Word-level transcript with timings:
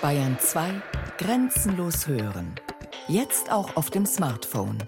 Bayern 0.00 0.36
2 0.38 0.80
Grenzenlos 1.18 2.06
hören. 2.06 2.54
Jetzt 3.08 3.50
auch 3.50 3.74
auf 3.74 3.90
dem 3.90 4.06
Smartphone. 4.06 4.78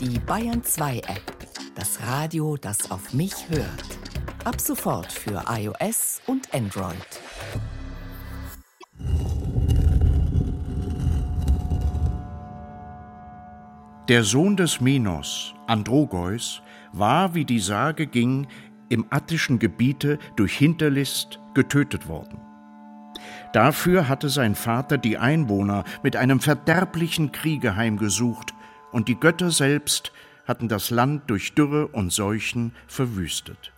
Die 0.00 0.18
Bayern 0.18 0.62
2 0.62 0.98
App. 0.98 1.36
Das 1.74 1.98
Radio, 2.02 2.58
das 2.58 2.90
auf 2.90 3.14
mich 3.14 3.48
hört. 3.48 3.98
Ab 4.44 4.60
sofort 4.60 5.10
für 5.10 5.42
iOS 5.48 6.20
und 6.26 6.52
Android. 6.52 6.94
Der 14.08 14.24
Sohn 14.24 14.58
des 14.58 14.82
Minos, 14.82 15.54
Androgeus, 15.68 16.60
war, 16.92 17.34
wie 17.34 17.46
die 17.46 17.60
Sage 17.60 18.06
ging, 18.06 18.46
im 18.90 19.06
attischen 19.08 19.58
Gebiete 19.58 20.18
durch 20.36 20.58
Hinterlist 20.58 21.40
getötet 21.54 22.08
worden. 22.08 22.49
Dafür 23.52 24.08
hatte 24.08 24.28
sein 24.28 24.54
Vater 24.54 24.98
die 24.98 25.18
Einwohner 25.18 25.84
mit 26.02 26.16
einem 26.16 26.40
verderblichen 26.40 27.32
Kriege 27.32 27.76
heimgesucht, 27.76 28.54
und 28.92 29.08
die 29.08 29.18
Götter 29.18 29.50
selbst 29.50 30.12
hatten 30.46 30.68
das 30.68 30.90
Land 30.90 31.30
durch 31.30 31.54
Dürre 31.54 31.86
und 31.86 32.12
Seuchen 32.12 32.72
verwüstet. 32.88 33.72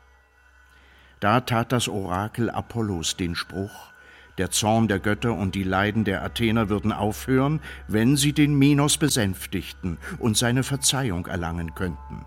Da 1.21 1.41
tat 1.41 1.71
das 1.71 1.89
Orakel 1.89 2.51
Apollos 2.51 3.17
den 3.17 3.35
Spruch, 3.35 3.93
der 4.39 4.51
Zorn 4.51 4.89
der 4.89 4.99
Götter 4.99 5.35
und 5.35 5.55
die 5.55 5.63
Leiden 5.63 6.05
der 6.05 6.23
Athener 6.23 6.69
würden 6.69 6.93
aufhören, 6.93 7.61
wenn 7.89 8.17
sie 8.17 8.33
den 8.33 8.59
Minos 8.59 8.97
besänftigten 8.97 9.99
und 10.19 10.37
seine 10.37 10.63
Verzeihung 10.63 11.27
erlangen 11.27 11.75
könnten. 11.75 12.25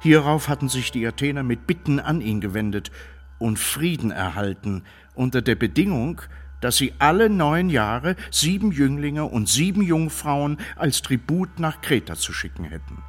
Hierauf 0.00 0.48
hatten 0.48 0.68
sich 0.68 0.90
die 0.90 1.06
Athener 1.06 1.42
mit 1.42 1.66
Bitten 1.66 2.00
an 2.00 2.20
ihn 2.20 2.40
gewendet 2.40 2.90
und 3.42 3.58
Frieden 3.58 4.10
erhalten, 4.10 4.84
unter 5.14 5.42
der 5.42 5.56
Bedingung, 5.56 6.22
dass 6.60 6.76
sie 6.76 6.94
alle 6.98 7.28
neun 7.28 7.68
Jahre 7.68 8.16
sieben 8.30 8.70
Jünglinge 8.70 9.24
und 9.24 9.48
sieben 9.48 9.82
Jungfrauen 9.82 10.58
als 10.76 11.02
Tribut 11.02 11.58
nach 11.58 11.80
Kreta 11.80 12.14
zu 12.14 12.32
schicken 12.32 12.64
hätten. 12.64 13.02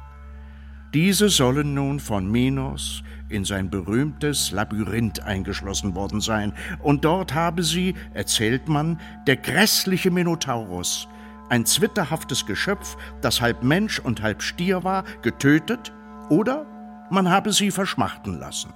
Diese 0.92 1.28
sollen 1.28 1.74
nun 1.74 1.98
von 1.98 2.30
Minos 2.30 3.02
in 3.28 3.44
sein 3.44 3.70
berühmtes 3.70 4.50
Labyrinth 4.50 5.20
eingeschlossen 5.20 5.94
worden 5.94 6.20
sein, 6.20 6.52
und 6.80 7.04
dort 7.04 7.34
habe 7.34 7.62
sie, 7.62 7.94
erzählt 8.12 8.68
man, 8.68 9.00
der 9.26 9.36
grässliche 9.36 10.10
Minotaurus, 10.10 11.08
ein 11.48 11.66
zwitterhaftes 11.66 12.46
Geschöpf, 12.46 12.96
das 13.22 13.40
halb 13.40 13.62
Mensch 13.62 13.98
und 13.98 14.22
halb 14.22 14.42
Stier 14.42 14.84
war, 14.84 15.04
getötet, 15.22 15.92
oder 16.28 16.66
man 17.10 17.28
habe 17.28 17.52
sie 17.52 17.70
verschmachten 17.70 18.38
lassen. 18.38 18.72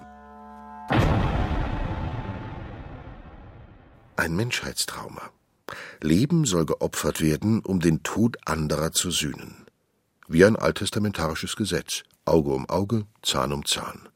Ein 4.18 4.34
Menschheitstrauma. 4.34 5.30
Leben 6.00 6.44
soll 6.44 6.66
geopfert 6.66 7.20
werden, 7.20 7.60
um 7.60 7.78
den 7.78 8.02
Tod 8.02 8.36
anderer 8.46 8.90
zu 8.90 9.12
sühnen. 9.12 9.64
Wie 10.26 10.44
ein 10.44 10.56
alttestamentarisches 10.56 11.54
Gesetz. 11.54 12.02
Auge 12.24 12.50
um 12.50 12.68
Auge, 12.68 13.06
Zahn 13.22 13.52
um 13.52 13.64
Zahn. 13.64 14.08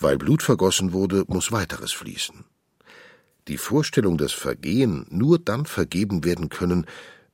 Weil 0.00 0.18
Blut 0.18 0.42
vergossen 0.42 0.92
wurde, 0.92 1.22
muss 1.28 1.52
weiteres 1.52 1.92
fließen. 1.92 2.44
Die 3.46 3.58
Vorstellung, 3.58 4.18
dass 4.18 4.32
Vergehen 4.32 5.06
nur 5.08 5.38
dann 5.38 5.66
vergeben 5.66 6.24
werden 6.24 6.48
können, 6.48 6.84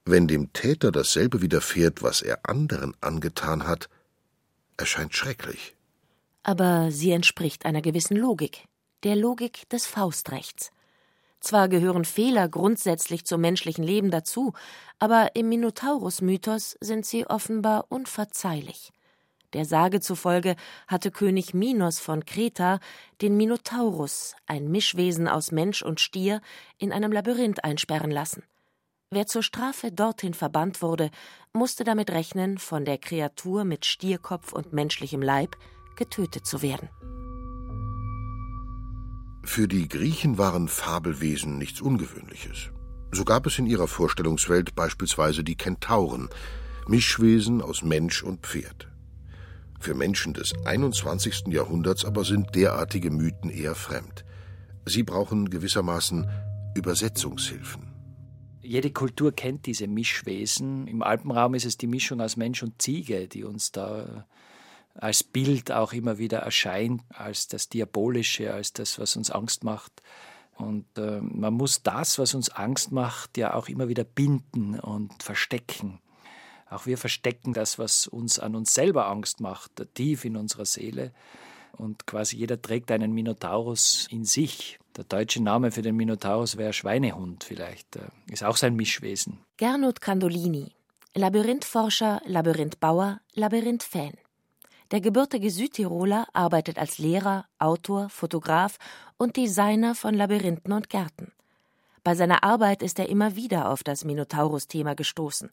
wenn 0.04 0.28
dem 0.28 0.52
Täter 0.52 0.92
dasselbe 0.92 1.40
widerfährt, 1.40 2.02
was 2.02 2.20
er 2.20 2.40
anderen 2.42 2.92
angetan 3.00 3.66
hat, 3.66 3.88
erscheint 4.76 5.14
schrecklich. 5.14 5.74
Aber 6.42 6.90
sie 6.90 7.12
entspricht 7.12 7.64
einer 7.64 7.80
gewissen 7.80 8.18
Logik, 8.18 8.66
der 9.04 9.16
Logik 9.16 9.66
des 9.70 9.86
Faustrechts. 9.86 10.70
Zwar 11.40 11.68
gehören 11.68 12.04
Fehler 12.04 12.48
grundsätzlich 12.48 13.24
zum 13.24 13.40
menschlichen 13.40 13.84
Leben 13.84 14.10
dazu, 14.10 14.54
aber 14.98 15.36
im 15.36 15.48
Minotaurus-Mythos 15.48 16.76
sind 16.80 17.06
sie 17.06 17.26
offenbar 17.26 17.86
unverzeihlich. 17.88 18.92
Der 19.54 19.64
Sage 19.64 20.00
zufolge 20.00 20.56
hatte 20.88 21.10
König 21.10 21.54
Minos 21.54 22.00
von 22.00 22.26
Kreta 22.26 22.80
den 23.22 23.36
Minotaurus, 23.36 24.34
ein 24.46 24.70
Mischwesen 24.70 25.26
aus 25.26 25.52
Mensch 25.52 25.82
und 25.82 26.00
Stier, 26.00 26.42
in 26.76 26.92
einem 26.92 27.12
Labyrinth 27.12 27.64
einsperren 27.64 28.10
lassen. 28.10 28.42
Wer 29.10 29.26
zur 29.26 29.42
Strafe 29.42 29.90
dorthin 29.90 30.34
verbannt 30.34 30.82
wurde, 30.82 31.10
musste 31.54 31.84
damit 31.84 32.10
rechnen, 32.10 32.58
von 32.58 32.84
der 32.84 32.98
Kreatur 32.98 33.64
mit 33.64 33.86
Stierkopf 33.86 34.52
und 34.52 34.74
menschlichem 34.74 35.22
Leib 35.22 35.56
getötet 35.96 36.44
zu 36.44 36.60
werden. 36.60 36.90
Für 39.44 39.68
die 39.68 39.88
Griechen 39.88 40.38
waren 40.38 40.68
Fabelwesen 40.68 41.58
nichts 41.58 41.80
Ungewöhnliches. 41.80 42.70
So 43.12 43.24
gab 43.24 43.46
es 43.46 43.58
in 43.58 43.66
ihrer 43.66 43.88
Vorstellungswelt 43.88 44.74
beispielsweise 44.74 45.42
die 45.42 45.56
Kentauren, 45.56 46.28
Mischwesen 46.86 47.62
aus 47.62 47.82
Mensch 47.82 48.22
und 48.22 48.46
Pferd. 48.46 48.88
Für 49.80 49.94
Menschen 49.94 50.34
des 50.34 50.54
21. 50.66 51.48
Jahrhunderts 51.48 52.04
aber 52.04 52.24
sind 52.24 52.54
derartige 52.54 53.10
Mythen 53.10 53.50
eher 53.50 53.74
fremd. 53.74 54.24
Sie 54.84 55.02
brauchen 55.02 55.50
gewissermaßen 55.50 56.28
Übersetzungshilfen. 56.74 57.88
Jede 58.60 58.90
Kultur 58.90 59.32
kennt 59.32 59.66
diese 59.66 59.86
Mischwesen. 59.86 60.86
Im 60.88 61.02
Alpenraum 61.02 61.54
ist 61.54 61.64
es 61.64 61.76
die 61.76 61.86
Mischung 61.86 62.20
aus 62.20 62.36
Mensch 62.36 62.62
und 62.62 62.82
Ziege, 62.82 63.28
die 63.28 63.44
uns 63.44 63.72
da 63.72 64.26
als 64.94 65.22
Bild 65.22 65.70
auch 65.70 65.92
immer 65.92 66.18
wieder 66.18 66.38
erscheint, 66.38 67.02
als 67.10 67.48
das 67.48 67.68
Diabolische, 67.68 68.52
als 68.52 68.72
das, 68.72 68.98
was 68.98 69.16
uns 69.16 69.30
Angst 69.30 69.64
macht. 69.64 70.02
Und 70.56 70.86
äh, 70.98 71.20
man 71.20 71.54
muss 71.54 71.82
das, 71.82 72.18
was 72.18 72.34
uns 72.34 72.50
Angst 72.50 72.90
macht, 72.90 73.38
ja 73.38 73.54
auch 73.54 73.68
immer 73.68 73.88
wieder 73.88 74.04
binden 74.04 74.78
und 74.80 75.22
verstecken. 75.22 76.00
Auch 76.68 76.86
wir 76.86 76.98
verstecken 76.98 77.54
das, 77.54 77.78
was 77.78 78.06
uns 78.08 78.38
an 78.38 78.54
uns 78.54 78.74
selber 78.74 79.08
Angst 79.08 79.40
macht, 79.40 79.72
tief 79.94 80.24
in 80.24 80.36
unserer 80.36 80.66
Seele. 80.66 81.12
Und 81.72 82.06
quasi 82.06 82.36
jeder 82.36 82.60
trägt 82.60 82.90
einen 82.90 83.12
Minotaurus 83.12 84.08
in 84.10 84.24
sich. 84.24 84.78
Der 84.96 85.04
deutsche 85.04 85.42
Name 85.42 85.70
für 85.70 85.82
den 85.82 85.94
Minotaurus 85.94 86.56
wäre 86.56 86.72
Schweinehund 86.72 87.44
vielleicht. 87.44 87.96
Äh, 87.96 88.08
ist 88.30 88.42
auch 88.42 88.56
sein 88.56 88.74
Mischwesen. 88.74 89.38
Gernot 89.56 90.00
Candolini, 90.00 90.72
Labyrinthforscher, 91.14 92.20
Labyrinthbauer, 92.26 93.20
Labyrinth-Fan. 93.34 94.14
Der 94.90 95.02
gebürtige 95.02 95.50
Südtiroler 95.50 96.26
arbeitet 96.32 96.78
als 96.78 96.98
Lehrer, 96.98 97.44
Autor, 97.58 98.08
Fotograf 98.08 98.78
und 99.18 99.36
Designer 99.36 99.94
von 99.94 100.14
Labyrinthen 100.14 100.72
und 100.72 100.88
Gärten. 100.88 101.32
Bei 102.04 102.14
seiner 102.14 102.42
Arbeit 102.42 102.82
ist 102.82 102.98
er 102.98 103.10
immer 103.10 103.36
wieder 103.36 103.68
auf 103.68 103.82
das 103.82 104.04
Minotaurus-Thema 104.04 104.94
gestoßen. 104.94 105.50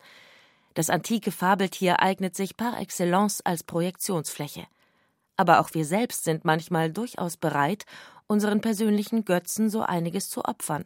Das 0.74 0.90
antike 0.90 1.32
Fabeltier 1.32 2.00
eignet 2.00 2.34
sich 2.36 2.56
par 2.56 2.80
excellence 2.80 3.42
als 3.42 3.64
Projektionsfläche. 3.64 4.68
Aber 5.36 5.60
auch 5.60 5.74
wir 5.74 5.84
selbst 5.84 6.24
sind 6.24 6.46
manchmal 6.46 6.92
durchaus 6.92 7.36
bereit, 7.36 7.86
unseren 8.28 8.62
persönlichen 8.62 9.26
Götzen 9.26 9.70
so 9.70 9.82
einiges 9.82 10.30
zu 10.30 10.46
opfern. 10.46 10.86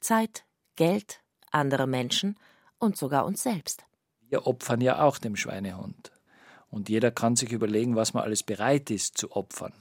Zeit, 0.00 0.44
Geld, 0.76 1.20
andere 1.50 1.86
Menschen 1.86 2.38
und 2.78 2.98
sogar 2.98 3.24
uns 3.24 3.42
selbst. 3.42 3.86
Wir 4.28 4.46
opfern 4.46 4.82
ja 4.82 5.02
auch 5.02 5.16
dem 5.16 5.36
Schweinehund. 5.36 6.12
Und 6.70 6.88
jeder 6.88 7.10
kann 7.10 7.36
sich 7.36 7.52
überlegen, 7.52 7.96
was 7.96 8.14
man 8.14 8.24
alles 8.24 8.42
bereit 8.42 8.90
ist 8.90 9.18
zu 9.18 9.32
opfern. 9.32 9.72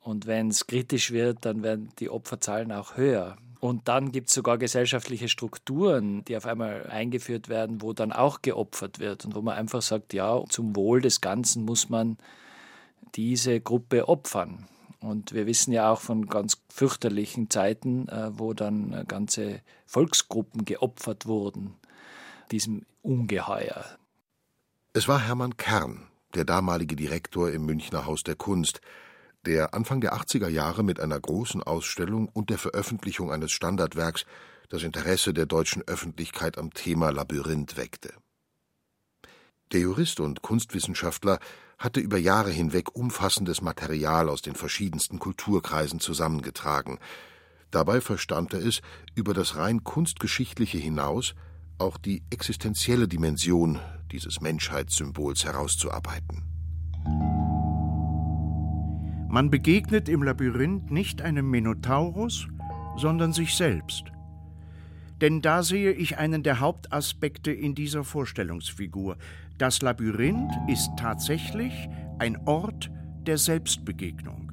Und 0.00 0.26
wenn 0.26 0.48
es 0.48 0.66
kritisch 0.66 1.10
wird, 1.12 1.44
dann 1.44 1.62
werden 1.62 1.90
die 1.98 2.10
Opferzahlen 2.10 2.72
auch 2.72 2.96
höher. 2.96 3.36
Und 3.60 3.86
dann 3.86 4.10
gibt 4.10 4.28
es 4.28 4.34
sogar 4.34 4.58
gesellschaftliche 4.58 5.28
Strukturen, 5.28 6.24
die 6.24 6.36
auf 6.36 6.46
einmal 6.46 6.88
eingeführt 6.88 7.48
werden, 7.48 7.80
wo 7.80 7.92
dann 7.92 8.12
auch 8.12 8.42
geopfert 8.42 8.98
wird 8.98 9.24
und 9.24 9.36
wo 9.36 9.42
man 9.42 9.56
einfach 9.56 9.82
sagt, 9.82 10.14
ja, 10.14 10.42
zum 10.48 10.74
Wohl 10.74 11.00
des 11.00 11.20
Ganzen 11.20 11.64
muss 11.64 11.88
man 11.88 12.18
diese 13.14 13.60
Gruppe 13.60 14.08
opfern. 14.08 14.66
Und 14.98 15.32
wir 15.32 15.46
wissen 15.46 15.72
ja 15.72 15.92
auch 15.92 16.00
von 16.00 16.26
ganz 16.26 16.60
fürchterlichen 16.68 17.50
Zeiten, 17.50 18.08
äh, 18.08 18.30
wo 18.36 18.52
dann 18.52 19.04
ganze 19.06 19.60
Volksgruppen 19.86 20.64
geopfert 20.64 21.26
wurden, 21.26 21.74
diesem 22.50 22.84
Ungeheuer. 23.02 23.84
Es 24.92 25.06
war 25.06 25.20
Hermann 25.20 25.56
Kern, 25.56 26.08
der 26.34 26.44
damalige 26.44 26.96
Direktor 26.96 27.50
im 27.50 27.64
Münchner 27.66 28.06
Haus 28.06 28.22
der 28.22 28.36
Kunst, 28.36 28.80
der 29.44 29.74
Anfang 29.74 30.00
der 30.00 30.14
80er 30.14 30.48
Jahre 30.48 30.82
mit 30.82 31.00
einer 31.00 31.18
großen 31.18 31.62
Ausstellung 31.62 32.28
und 32.28 32.50
der 32.50 32.58
Veröffentlichung 32.58 33.32
eines 33.32 33.52
Standardwerks 33.52 34.24
das 34.68 34.84
Interesse 34.84 35.34
der 35.34 35.46
deutschen 35.46 35.82
Öffentlichkeit 35.82 36.56
am 36.58 36.72
Thema 36.72 37.10
Labyrinth 37.10 37.76
weckte. 37.76 38.14
Der 39.72 39.80
Jurist 39.80 40.20
und 40.20 40.42
Kunstwissenschaftler 40.42 41.38
hatte 41.78 42.00
über 42.00 42.18
Jahre 42.18 42.50
hinweg 42.50 42.94
umfassendes 42.94 43.60
Material 43.62 44.28
aus 44.28 44.42
den 44.42 44.54
verschiedensten 44.54 45.18
Kulturkreisen 45.18 45.98
zusammengetragen. 45.98 46.98
Dabei 47.70 48.00
verstand 48.00 48.54
er 48.54 48.64
es, 48.64 48.82
über 49.14 49.34
das 49.34 49.56
rein 49.56 49.82
kunstgeschichtliche 49.82 50.78
hinaus 50.78 51.34
auch 51.82 51.98
die 51.98 52.22
existenzielle 52.30 53.08
Dimension 53.08 53.80
dieses 54.12 54.40
Menschheitssymbols 54.40 55.44
herauszuarbeiten. 55.44 56.42
Man 59.28 59.50
begegnet 59.50 60.08
im 60.08 60.22
Labyrinth 60.22 60.90
nicht 60.90 61.22
einem 61.22 61.50
Minotaurus, 61.50 62.46
sondern 62.96 63.32
sich 63.32 63.54
selbst. 63.54 64.04
Denn 65.20 65.40
da 65.40 65.62
sehe 65.62 65.92
ich 65.92 66.18
einen 66.18 66.42
der 66.42 66.60
Hauptaspekte 66.60 67.50
in 67.50 67.74
dieser 67.74 68.04
Vorstellungsfigur. 68.04 69.16
Das 69.58 69.82
Labyrinth 69.82 70.52
ist 70.68 70.90
tatsächlich 70.96 71.72
ein 72.18 72.36
Ort 72.46 72.90
der 73.26 73.38
Selbstbegegnung. 73.38 74.52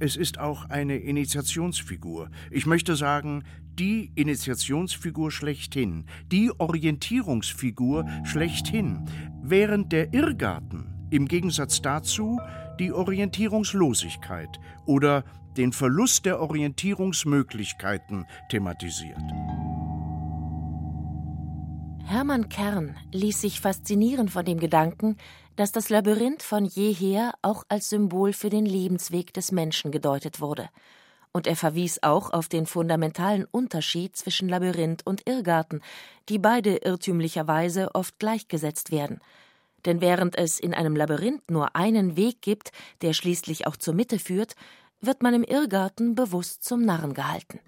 Es 0.00 0.16
ist 0.16 0.38
auch 0.38 0.68
eine 0.68 0.96
Initiationsfigur. 0.96 2.28
Ich 2.50 2.66
möchte 2.66 2.96
sagen, 2.96 3.44
die 3.78 4.10
Initiationsfigur 4.14 5.30
schlechthin, 5.30 6.04
die 6.30 6.50
Orientierungsfigur 6.58 8.06
schlechthin, 8.24 9.04
während 9.42 9.92
der 9.92 10.12
Irrgarten 10.12 10.92
im 11.10 11.28
Gegensatz 11.28 11.82
dazu 11.82 12.40
die 12.78 12.92
Orientierungslosigkeit 12.92 14.58
oder 14.86 15.24
den 15.56 15.72
Verlust 15.72 16.24
der 16.24 16.40
Orientierungsmöglichkeiten 16.40 18.26
thematisiert. 18.48 19.20
Hermann 22.04 22.48
Kern 22.48 22.96
ließ 23.12 23.40
sich 23.40 23.60
faszinieren 23.60 24.28
von 24.28 24.44
dem 24.44 24.58
Gedanken, 24.58 25.16
dass 25.56 25.72
das 25.72 25.88
Labyrinth 25.88 26.42
von 26.42 26.64
jeher 26.64 27.32
auch 27.42 27.64
als 27.68 27.90
Symbol 27.90 28.32
für 28.32 28.50
den 28.50 28.66
Lebensweg 28.66 29.32
des 29.32 29.52
Menschen 29.52 29.92
gedeutet 29.92 30.40
wurde. 30.40 30.68
Und 31.32 31.46
er 31.46 31.56
verwies 31.56 32.02
auch 32.02 32.30
auf 32.32 32.48
den 32.48 32.66
fundamentalen 32.66 33.46
Unterschied 33.50 34.16
zwischen 34.16 34.48
Labyrinth 34.48 35.06
und 35.06 35.26
Irrgarten, 35.26 35.80
die 36.28 36.38
beide 36.38 36.76
irrtümlicherweise 36.76 37.94
oft 37.94 38.18
gleichgesetzt 38.18 38.90
werden. 38.90 39.20
Denn 39.84 40.00
während 40.00 40.36
es 40.36 40.60
in 40.60 40.74
einem 40.74 40.94
Labyrinth 40.94 41.50
nur 41.50 41.74
einen 41.74 42.16
Weg 42.16 42.42
gibt, 42.42 42.70
der 43.00 43.14
schließlich 43.14 43.66
auch 43.66 43.76
zur 43.76 43.94
Mitte 43.94 44.18
führt, 44.18 44.54
wird 45.00 45.22
man 45.22 45.34
im 45.34 45.42
Irrgarten 45.42 46.14
bewusst 46.14 46.64
zum 46.64 46.84
Narren 46.84 47.14
gehalten. 47.14 47.60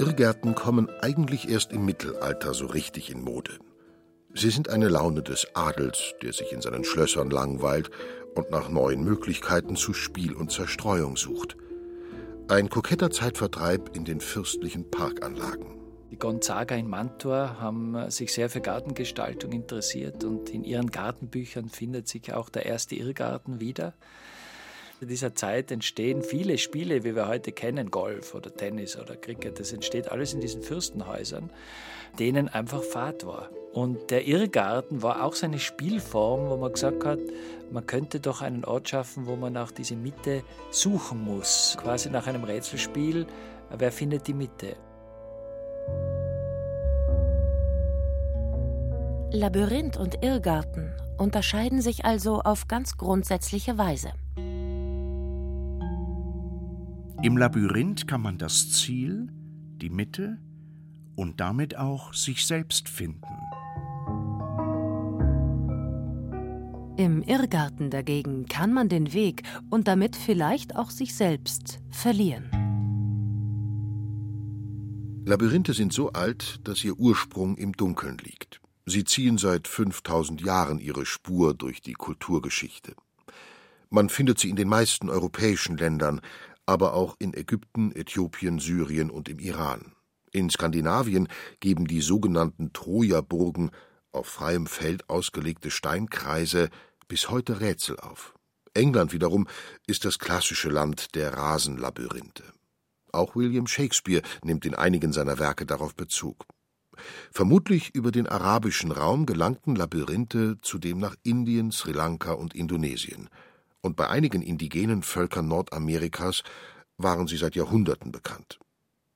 Irrgärten 0.00 0.54
kommen 0.54 0.88
eigentlich 1.02 1.48
erst 1.48 1.72
im 1.72 1.84
Mittelalter 1.84 2.54
so 2.54 2.66
richtig 2.66 3.10
in 3.10 3.22
Mode. 3.22 3.58
Sie 4.34 4.50
sind 4.50 4.68
eine 4.68 4.88
Laune 4.88 5.22
des 5.22 5.46
Adels, 5.54 6.14
der 6.22 6.32
sich 6.32 6.52
in 6.52 6.60
seinen 6.60 6.84
Schlössern 6.84 7.30
langweilt 7.30 7.90
und 8.34 8.50
nach 8.50 8.68
neuen 8.68 9.02
Möglichkeiten 9.02 9.76
zu 9.76 9.92
Spiel 9.92 10.32
und 10.34 10.52
Zerstreuung 10.52 11.16
sucht. 11.16 11.56
Ein 12.48 12.68
koketter 12.68 13.10
Zeitvertreib 13.10 13.94
in 13.94 14.04
den 14.04 14.20
fürstlichen 14.20 14.90
Parkanlagen. 14.90 15.78
Die 16.10 16.18
Gonzaga 16.18 16.74
in 16.74 16.88
Mantua 16.88 17.56
haben 17.60 18.10
sich 18.10 18.32
sehr 18.32 18.50
für 18.50 18.60
Gartengestaltung 18.60 19.52
interessiert 19.52 20.24
und 20.24 20.50
in 20.50 20.64
ihren 20.64 20.90
Gartenbüchern 20.90 21.68
findet 21.68 22.08
sich 22.08 22.32
auch 22.32 22.48
der 22.48 22.66
erste 22.66 22.96
Irrgarten 22.96 23.60
wieder. 23.60 23.94
In 25.00 25.08
dieser 25.08 25.34
Zeit 25.34 25.70
entstehen 25.70 26.22
viele 26.22 26.58
Spiele, 26.58 27.04
wie 27.04 27.16
wir 27.16 27.26
heute 27.26 27.52
kennen, 27.52 27.90
Golf 27.90 28.34
oder 28.34 28.54
Tennis 28.54 28.98
oder 28.98 29.16
Cricket. 29.16 29.58
Das 29.58 29.72
entsteht 29.72 30.12
alles 30.12 30.34
in 30.34 30.42
diesen 30.42 30.60
Fürstenhäusern, 30.60 31.48
denen 32.18 32.50
einfach 32.50 32.82
Fahrt 32.82 33.24
war. 33.24 33.48
Und 33.72 34.10
der 34.10 34.26
Irrgarten 34.26 35.02
war 35.02 35.24
auch 35.24 35.32
so 35.32 35.46
eine 35.46 35.58
Spielform, 35.58 36.50
wo 36.50 36.58
man 36.58 36.74
gesagt 36.74 37.06
hat, 37.06 37.18
man 37.70 37.86
könnte 37.86 38.20
doch 38.20 38.42
einen 38.42 38.62
Ort 38.66 38.90
schaffen, 38.90 39.26
wo 39.26 39.36
man 39.36 39.54
nach 39.54 39.70
diese 39.72 39.96
Mitte 39.96 40.42
suchen 40.70 41.24
muss. 41.24 41.78
Quasi 41.80 42.10
nach 42.10 42.26
einem 42.26 42.44
Rätselspiel, 42.44 43.26
wer 43.70 43.92
findet 43.92 44.26
die 44.26 44.34
Mitte? 44.34 44.76
Labyrinth 49.32 49.96
und 49.96 50.22
Irrgarten 50.22 50.92
unterscheiden 51.16 51.80
sich 51.80 52.04
also 52.04 52.40
auf 52.40 52.68
ganz 52.68 52.98
grundsätzliche 52.98 53.78
Weise. 53.78 54.12
Im 57.22 57.36
Labyrinth 57.36 58.08
kann 58.08 58.22
man 58.22 58.38
das 58.38 58.72
Ziel, 58.72 59.28
die 59.76 59.90
Mitte 59.90 60.38
und 61.16 61.38
damit 61.38 61.76
auch 61.76 62.14
sich 62.14 62.46
selbst 62.46 62.88
finden. 62.88 63.26
Im 66.96 67.22
Irrgarten 67.22 67.90
dagegen 67.90 68.46
kann 68.46 68.72
man 68.72 68.88
den 68.88 69.12
Weg 69.12 69.42
und 69.68 69.86
damit 69.86 70.16
vielleicht 70.16 70.76
auch 70.76 70.88
sich 70.88 71.14
selbst 71.14 71.80
verlieren. 71.90 72.48
Labyrinthe 75.26 75.74
sind 75.74 75.92
so 75.92 76.12
alt, 76.12 76.66
dass 76.66 76.82
ihr 76.82 76.98
Ursprung 76.98 77.58
im 77.58 77.74
Dunkeln 77.74 78.16
liegt. 78.16 78.62
Sie 78.86 79.04
ziehen 79.04 79.36
seit 79.36 79.68
5000 79.68 80.40
Jahren 80.40 80.78
ihre 80.78 81.04
Spur 81.04 81.52
durch 81.52 81.82
die 81.82 81.92
Kulturgeschichte. 81.92 82.94
Man 83.92 84.08
findet 84.08 84.38
sie 84.38 84.48
in 84.48 84.56
den 84.56 84.68
meisten 84.68 85.10
europäischen 85.10 85.76
Ländern, 85.76 86.20
aber 86.66 86.94
auch 86.94 87.16
in 87.18 87.34
Ägypten, 87.34 87.92
Äthiopien, 87.92 88.58
Syrien 88.58 89.10
und 89.10 89.28
im 89.28 89.38
Iran. 89.38 89.92
In 90.32 90.50
Skandinavien 90.50 91.28
geben 91.58 91.86
die 91.86 92.00
sogenannten 92.00 92.72
Trojaburgen, 92.72 93.70
auf 94.12 94.26
freiem 94.26 94.66
Feld 94.66 95.08
ausgelegte 95.08 95.70
Steinkreise, 95.70 96.68
bis 97.08 97.30
heute 97.30 97.60
Rätsel 97.60 97.98
auf. 97.98 98.34
England 98.74 99.12
wiederum 99.12 99.48
ist 99.86 100.04
das 100.04 100.18
klassische 100.18 100.68
Land 100.68 101.14
der 101.16 101.34
Rasenlabyrinthe. 101.34 102.44
Auch 103.12 103.34
William 103.34 103.66
Shakespeare 103.66 104.22
nimmt 104.44 104.64
in 104.64 104.76
einigen 104.76 105.12
seiner 105.12 105.40
Werke 105.40 105.66
darauf 105.66 105.96
Bezug. 105.96 106.46
Vermutlich 107.32 107.94
über 107.94 108.12
den 108.12 108.28
arabischen 108.28 108.92
Raum 108.92 109.26
gelangten 109.26 109.74
Labyrinthe 109.74 110.58
zudem 110.62 110.98
nach 110.98 111.16
Indien, 111.24 111.72
Sri 111.72 111.92
Lanka 111.92 112.32
und 112.32 112.54
Indonesien 112.54 113.28
und 113.82 113.96
bei 113.96 114.08
einigen 114.08 114.42
indigenen 114.42 115.02
Völkern 115.02 115.48
Nordamerikas 115.48 116.42
waren 116.98 117.26
sie 117.26 117.36
seit 117.36 117.56
Jahrhunderten 117.56 118.12
bekannt. 118.12 118.58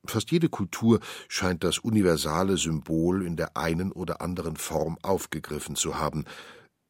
Fast 0.06 0.30
jede 0.30 0.48
Kultur 0.48 1.00
scheint 1.28 1.64
das 1.64 1.78
universale 1.78 2.56
Symbol 2.56 3.26
in 3.26 3.36
der 3.36 3.56
einen 3.56 3.90
oder 3.90 4.20
anderen 4.20 4.56
Form 4.56 4.98
aufgegriffen 5.02 5.76
zu 5.76 5.98
haben, 5.98 6.24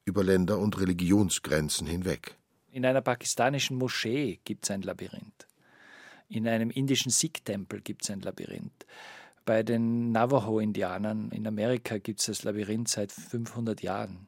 über 0.04 0.24
Länder 0.24 0.58
und 0.58 0.78
Religionsgrenzen 0.80 1.86
hinweg. 1.86 2.36
In 2.70 2.84
einer 2.84 3.02
pakistanischen 3.02 3.76
Moschee 3.76 4.40
gibt 4.44 4.64
es 4.64 4.70
ein 4.70 4.82
Labyrinth. 4.82 5.46
In 6.28 6.48
einem 6.48 6.70
indischen 6.70 7.10
Sikh-Tempel 7.10 7.80
gibt 7.82 8.02
es 8.02 8.10
ein 8.10 8.20
Labyrinth. 8.20 8.84
Bei 9.44 9.62
den 9.62 10.10
Navajo-Indianern 10.10 11.30
in 11.30 11.46
Amerika 11.46 11.98
gibt 11.98 12.20
es 12.20 12.26
das 12.26 12.42
Labyrinth 12.42 12.88
seit 12.88 13.12
500 13.12 13.82
Jahren. 13.82 14.26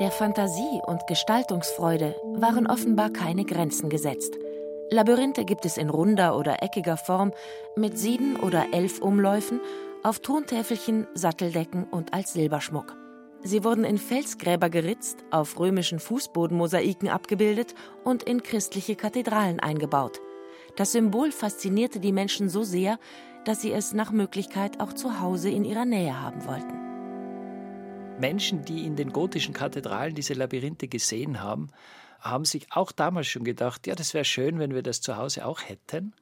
Der 0.00 0.10
Fantasie 0.10 0.80
und 0.84 1.06
Gestaltungsfreude 1.06 2.16
waren 2.34 2.66
offenbar 2.66 3.10
keine 3.10 3.44
Grenzen 3.44 3.88
gesetzt. 3.88 4.36
Labyrinthe 4.90 5.44
gibt 5.44 5.64
es 5.64 5.76
in 5.76 5.88
runder 5.88 6.36
oder 6.36 6.64
eckiger 6.64 6.96
Form 6.96 7.32
mit 7.76 7.96
sieben 7.96 8.34
oder 8.34 8.66
elf 8.72 9.00
Umläufen, 9.00 9.60
auf 10.02 10.18
Tontäfelchen, 10.18 11.06
Satteldecken 11.14 11.84
und 11.84 12.12
als 12.12 12.32
Silberschmuck. 12.32 12.96
Sie 13.44 13.62
wurden 13.62 13.84
in 13.84 13.98
Felsgräber 13.98 14.68
geritzt, 14.68 15.18
auf 15.30 15.60
römischen 15.60 16.00
Fußbodenmosaiken 16.00 17.08
abgebildet 17.08 17.76
und 18.02 18.24
in 18.24 18.42
christliche 18.42 18.96
Kathedralen 18.96 19.60
eingebaut. 19.60 20.20
Das 20.74 20.90
Symbol 20.90 21.30
faszinierte 21.30 22.00
die 22.00 22.12
Menschen 22.12 22.48
so 22.48 22.64
sehr, 22.64 22.98
dass 23.44 23.60
sie 23.60 23.70
es 23.70 23.92
nach 23.92 24.10
Möglichkeit 24.10 24.80
auch 24.80 24.92
zu 24.92 25.20
Hause 25.20 25.50
in 25.50 25.64
ihrer 25.64 25.84
Nähe 25.84 26.20
haben 26.20 26.44
wollten. 26.46 26.83
Menschen, 28.18 28.64
die 28.64 28.86
in 28.86 28.96
den 28.96 29.12
gotischen 29.12 29.54
Kathedralen 29.54 30.14
diese 30.14 30.34
Labyrinthe 30.34 30.88
gesehen 30.88 31.42
haben, 31.42 31.70
haben 32.20 32.44
sich 32.44 32.66
auch 32.70 32.92
damals 32.92 33.26
schon 33.26 33.44
gedacht, 33.44 33.86
ja, 33.86 33.94
das 33.94 34.14
wäre 34.14 34.24
schön, 34.24 34.58
wenn 34.58 34.74
wir 34.74 34.82
das 34.82 35.00
zu 35.00 35.16
Hause 35.16 35.44
auch 35.44 35.60
hätten. 35.62 36.14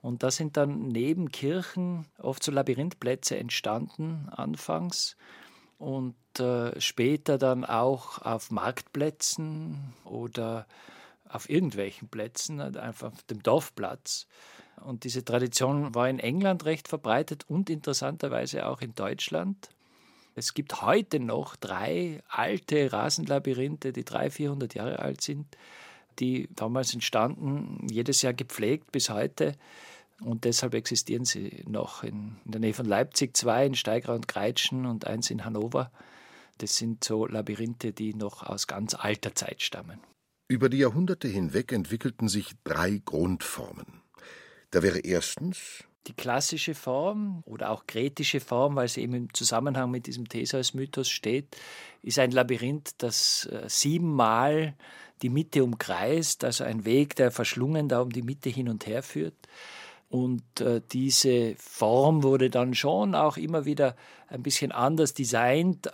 Und 0.00 0.22
da 0.22 0.30
sind 0.30 0.56
dann 0.56 0.88
neben 0.88 1.30
Kirchen 1.30 2.06
oft 2.18 2.42
so 2.42 2.50
Labyrinthplätze 2.50 3.36
entstanden, 3.36 4.28
anfangs. 4.30 5.16
Und 5.78 6.14
äh, 6.38 6.80
später 6.80 7.38
dann 7.38 7.64
auch 7.64 8.22
auf 8.22 8.50
Marktplätzen 8.50 9.94
oder 10.04 10.66
auf 11.28 11.50
irgendwelchen 11.50 12.08
Plätzen, 12.08 12.60
einfach 12.60 13.12
auf 13.12 13.22
dem 13.24 13.42
Dorfplatz. 13.42 14.26
Und 14.84 15.04
diese 15.04 15.24
Tradition 15.24 15.94
war 15.94 16.08
in 16.08 16.18
England 16.18 16.64
recht 16.64 16.88
verbreitet 16.88 17.44
und 17.48 17.68
interessanterweise 17.68 18.66
auch 18.66 18.80
in 18.80 18.94
Deutschland. 18.94 19.70
Es 20.34 20.54
gibt 20.54 20.82
heute 20.82 21.20
noch 21.20 21.56
drei 21.56 22.22
alte 22.28 22.92
Rasenlabyrinthe, 22.92 23.92
die 23.92 24.04
300, 24.04 24.32
400 24.32 24.74
Jahre 24.74 24.98
alt 25.00 25.20
sind, 25.20 25.46
die 26.18 26.48
damals 26.54 26.94
entstanden, 26.94 27.86
jedes 27.90 28.22
Jahr 28.22 28.32
gepflegt 28.32 28.92
bis 28.92 29.10
heute. 29.10 29.54
Und 30.20 30.44
deshalb 30.44 30.74
existieren 30.74 31.24
sie 31.24 31.64
noch 31.66 32.04
in, 32.04 32.36
in 32.44 32.52
der 32.52 32.60
Nähe 32.60 32.74
von 32.74 32.86
Leipzig 32.86 33.36
zwei, 33.36 33.66
in 33.66 33.74
Steigrau 33.74 34.14
und 34.14 34.28
Greitschen 34.28 34.86
und 34.86 35.06
eins 35.06 35.30
in 35.30 35.44
Hannover. 35.44 35.90
Das 36.58 36.76
sind 36.76 37.02
so 37.02 37.26
Labyrinthe, 37.26 37.92
die 37.92 38.14
noch 38.14 38.42
aus 38.42 38.66
ganz 38.66 38.94
alter 38.94 39.34
Zeit 39.34 39.62
stammen. 39.62 40.00
Über 40.48 40.68
die 40.68 40.78
Jahrhunderte 40.78 41.28
hinweg 41.28 41.72
entwickelten 41.72 42.28
sich 42.28 42.52
drei 42.62 43.00
Grundformen. 43.04 44.02
Da 44.70 44.82
wäre 44.82 45.00
erstens 45.00 45.84
Die 46.08 46.14
klassische 46.14 46.74
Form 46.74 47.42
oder 47.46 47.70
auch 47.70 47.86
kretische 47.86 48.40
Form, 48.40 48.74
weil 48.74 48.88
sie 48.88 49.02
eben 49.02 49.14
im 49.14 49.34
Zusammenhang 49.34 49.90
mit 49.90 50.06
diesem 50.06 50.28
Theseus-Mythos 50.28 51.08
steht, 51.08 51.56
ist 52.02 52.18
ein 52.18 52.32
Labyrinth, 52.32 52.94
das 52.98 53.46
äh, 53.46 53.68
siebenmal 53.68 54.74
die 55.22 55.28
Mitte 55.28 55.62
umkreist, 55.62 56.44
also 56.44 56.64
ein 56.64 56.84
Weg, 56.84 57.14
der 57.16 57.30
verschlungen 57.30 57.88
da 57.88 58.00
um 58.00 58.10
die 58.10 58.22
Mitte 58.22 58.50
hin 58.50 58.68
und 58.68 58.86
her 58.86 59.02
führt. 59.02 59.36
Und 60.10 60.60
äh, 60.60 60.82
diese 60.92 61.54
Form 61.56 62.22
wurde 62.22 62.50
dann 62.50 62.74
schon 62.74 63.14
auch 63.14 63.36
immer 63.36 63.64
wieder 63.64 63.96
ein 64.28 64.42
bisschen 64.42 64.72
anders 64.72 65.14
designt. 65.14 65.90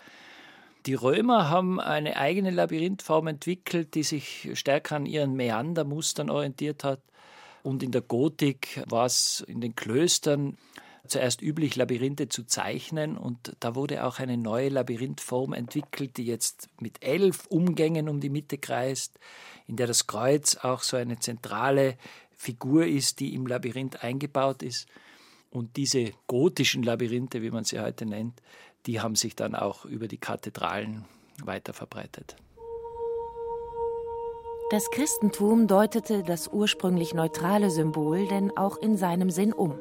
Die 0.86 0.94
Römer 0.94 1.50
haben 1.50 1.78
eine 1.80 2.16
eigene 2.16 2.50
Labyrinthform 2.50 3.28
entwickelt, 3.28 3.94
die 3.94 4.02
sich 4.02 4.50
stärker 4.54 4.96
an 4.96 5.06
ihren 5.06 5.34
Meandermustern 5.34 6.30
orientiert 6.30 6.82
hat. 6.82 7.00
Und 7.62 7.82
in 7.82 7.92
der 7.92 8.02
Gotik 8.02 8.82
war 8.88 9.06
es 9.06 9.44
in 9.46 9.60
den 9.60 9.74
Klöstern 9.74 10.56
zuerst 11.06 11.42
üblich, 11.42 11.76
Labyrinthe 11.76 12.28
zu 12.28 12.44
zeichnen. 12.44 13.16
Und 13.16 13.56
da 13.60 13.74
wurde 13.74 14.04
auch 14.04 14.18
eine 14.18 14.36
neue 14.36 14.68
Labyrinthform 14.68 15.52
entwickelt, 15.52 16.16
die 16.16 16.24
jetzt 16.24 16.68
mit 16.80 17.02
elf 17.02 17.46
Umgängen 17.46 18.08
um 18.08 18.20
die 18.20 18.30
Mitte 18.30 18.58
kreist, 18.58 19.18
in 19.66 19.76
der 19.76 19.86
das 19.86 20.06
Kreuz 20.06 20.56
auch 20.56 20.82
so 20.82 20.96
eine 20.96 21.18
zentrale 21.18 21.96
Figur 22.36 22.86
ist, 22.86 23.20
die 23.20 23.34
im 23.34 23.46
Labyrinth 23.46 24.02
eingebaut 24.02 24.62
ist. 24.62 24.86
Und 25.50 25.76
diese 25.76 26.12
gotischen 26.26 26.82
Labyrinthe, 26.82 27.42
wie 27.42 27.50
man 27.50 27.64
sie 27.64 27.80
heute 27.80 28.06
nennt, 28.06 28.40
die 28.86 29.00
haben 29.00 29.16
sich 29.16 29.34
dann 29.34 29.54
auch 29.54 29.84
über 29.84 30.08
die 30.08 30.18
Kathedralen 30.18 31.04
weiter 31.42 31.72
verbreitet. 31.72 32.36
Das 34.70 34.90
Christentum 34.90 35.66
deutete 35.66 36.22
das 36.22 36.48
ursprünglich 36.48 37.14
neutrale 37.14 37.70
Symbol 37.70 38.26
denn 38.26 38.54
auch 38.54 38.76
in 38.76 38.98
seinem 38.98 39.30
Sinn 39.30 39.54
um. 39.54 39.78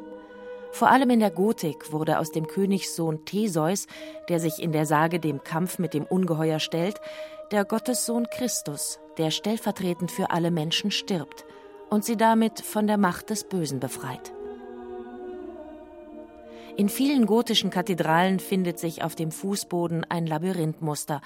Vor 0.72 0.90
allem 0.90 1.10
in 1.10 1.20
der 1.20 1.30
Gotik 1.30 1.92
wurde 1.92 2.20
aus 2.20 2.32
dem 2.32 2.48
Königssohn 2.48 3.26
Theseus, 3.26 3.88
der 4.30 4.40
sich 4.40 4.62
in 4.62 4.72
der 4.72 4.86
Sage 4.86 5.20
dem 5.20 5.44
Kampf 5.44 5.78
mit 5.78 5.94
dem 5.94 6.06
Ungeheuer 6.06 6.60
stellt, 6.60 7.02
der 7.52 7.66
Gottessohn 7.66 8.28
Christus, 8.30 8.98
der 9.18 9.30
stellvertretend 9.30 10.10
für 10.10 10.32
alle 10.32 10.52
Menschen 10.52 10.90
stirbt 10.90 11.44
und 11.90 12.06
sie 12.06 12.16
damit 12.16 12.62
von 12.62 12.88
der 12.88 12.98
Macht 12.98 13.30
des 13.30 13.44
Bösen 13.44 13.82
befreit. 13.82 14.32
In 16.78 16.88
vielen 16.88 17.26
gotischen 17.26 17.72
Kathedralen 17.72 18.40
findet 18.40 18.80
sich 18.80 19.04
auf 19.04 19.16
dem 19.16 19.32
Fußboden 19.32 20.06
ein 20.08 20.26
Labyrinthmuster, 20.26 21.22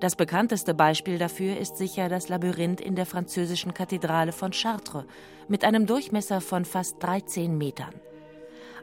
das 0.00 0.14
bekannteste 0.14 0.74
Beispiel 0.74 1.16
dafür 1.18 1.56
ist 1.56 1.78
sicher 1.78 2.08
das 2.08 2.28
Labyrinth 2.28 2.82
in 2.82 2.96
der 2.96 3.06
französischen 3.06 3.72
Kathedrale 3.72 4.32
von 4.32 4.52
Chartres 4.52 5.04
mit 5.48 5.64
einem 5.64 5.86
Durchmesser 5.86 6.42
von 6.42 6.66
fast 6.66 7.02
13 7.02 7.56
Metern. 7.56 7.94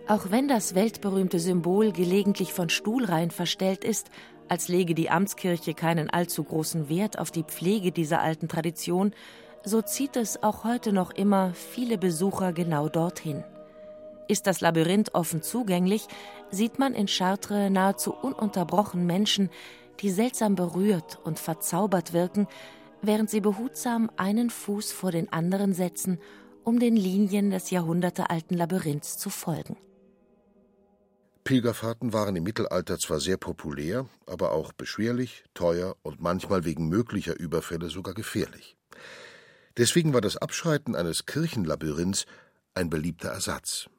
Auch 0.07 0.31
wenn 0.31 0.47
das 0.47 0.73
weltberühmte 0.73 1.39
Symbol 1.39 1.91
gelegentlich 1.91 2.51
von 2.51 2.69
Stuhlreihen 2.69 3.31
verstellt 3.31 3.83
ist, 3.83 4.09
als 4.49 4.67
lege 4.67 4.95
die 4.95 5.09
Amtskirche 5.09 5.73
keinen 5.73 6.09
allzu 6.09 6.43
großen 6.43 6.89
Wert 6.89 7.19
auf 7.19 7.31
die 7.31 7.43
Pflege 7.43 7.91
dieser 7.91 8.21
alten 8.21 8.47
Tradition, 8.47 9.13
so 9.63 9.81
zieht 9.81 10.17
es 10.17 10.41
auch 10.43 10.63
heute 10.63 10.91
noch 10.91 11.11
immer 11.11 11.53
viele 11.53 11.97
Besucher 11.97 12.51
genau 12.53 12.89
dorthin. 12.89 13.43
Ist 14.27 14.47
das 14.47 14.61
Labyrinth 14.61 15.13
offen 15.13 15.41
zugänglich, 15.41 16.07
sieht 16.49 16.79
man 16.79 16.93
in 16.93 17.07
Chartres 17.07 17.69
nahezu 17.69 18.13
ununterbrochen 18.13 19.05
Menschen, 19.05 19.49
die 20.03 20.11
seltsam 20.11 20.55
berührt 20.55 21.17
und 21.23 21.39
verzaubert 21.39 22.13
wirken, 22.13 22.47
während 23.01 23.29
sie 23.29 23.41
behutsam 23.41 24.11
einen 24.17 24.49
Fuß 24.49 24.91
vor 24.91 25.11
den 25.11 25.31
anderen 25.31 25.73
setzen, 25.73 26.19
um 26.63 26.79
den 26.79 26.95
Linien 26.95 27.49
des 27.49 27.71
jahrhundertealten 27.71 28.55
Labyrinths 28.55 29.17
zu 29.17 29.29
folgen. 29.29 29.77
Pilgerfahrten 31.43 32.13
waren 32.13 32.35
im 32.35 32.43
Mittelalter 32.43 32.97
zwar 32.99 33.19
sehr 33.19 33.37
populär, 33.37 34.07
aber 34.25 34.51
auch 34.51 34.71
beschwerlich, 34.71 35.43
teuer 35.53 35.95
und 36.01 36.21
manchmal 36.21 36.63
wegen 36.63 36.87
möglicher 36.87 37.37
Überfälle 37.37 37.89
sogar 37.89 38.13
gefährlich. 38.13 38.77
Deswegen 39.75 40.13
war 40.13 40.21
das 40.21 40.37
Abschreiten 40.37 40.95
eines 40.95 41.25
Kirchenlabyrinths 41.25 42.25
ein 42.75 42.89
beliebter 42.89 43.29
Ersatz. 43.29 43.89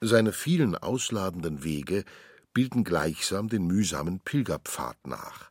Seine 0.00 0.32
vielen 0.32 0.76
ausladenden 0.76 1.62
Wege 1.64 2.04
bilden 2.52 2.84
gleichsam 2.84 3.48
den 3.48 3.66
mühsamen 3.66 4.20
Pilgerpfad 4.20 5.06
nach. 5.06 5.50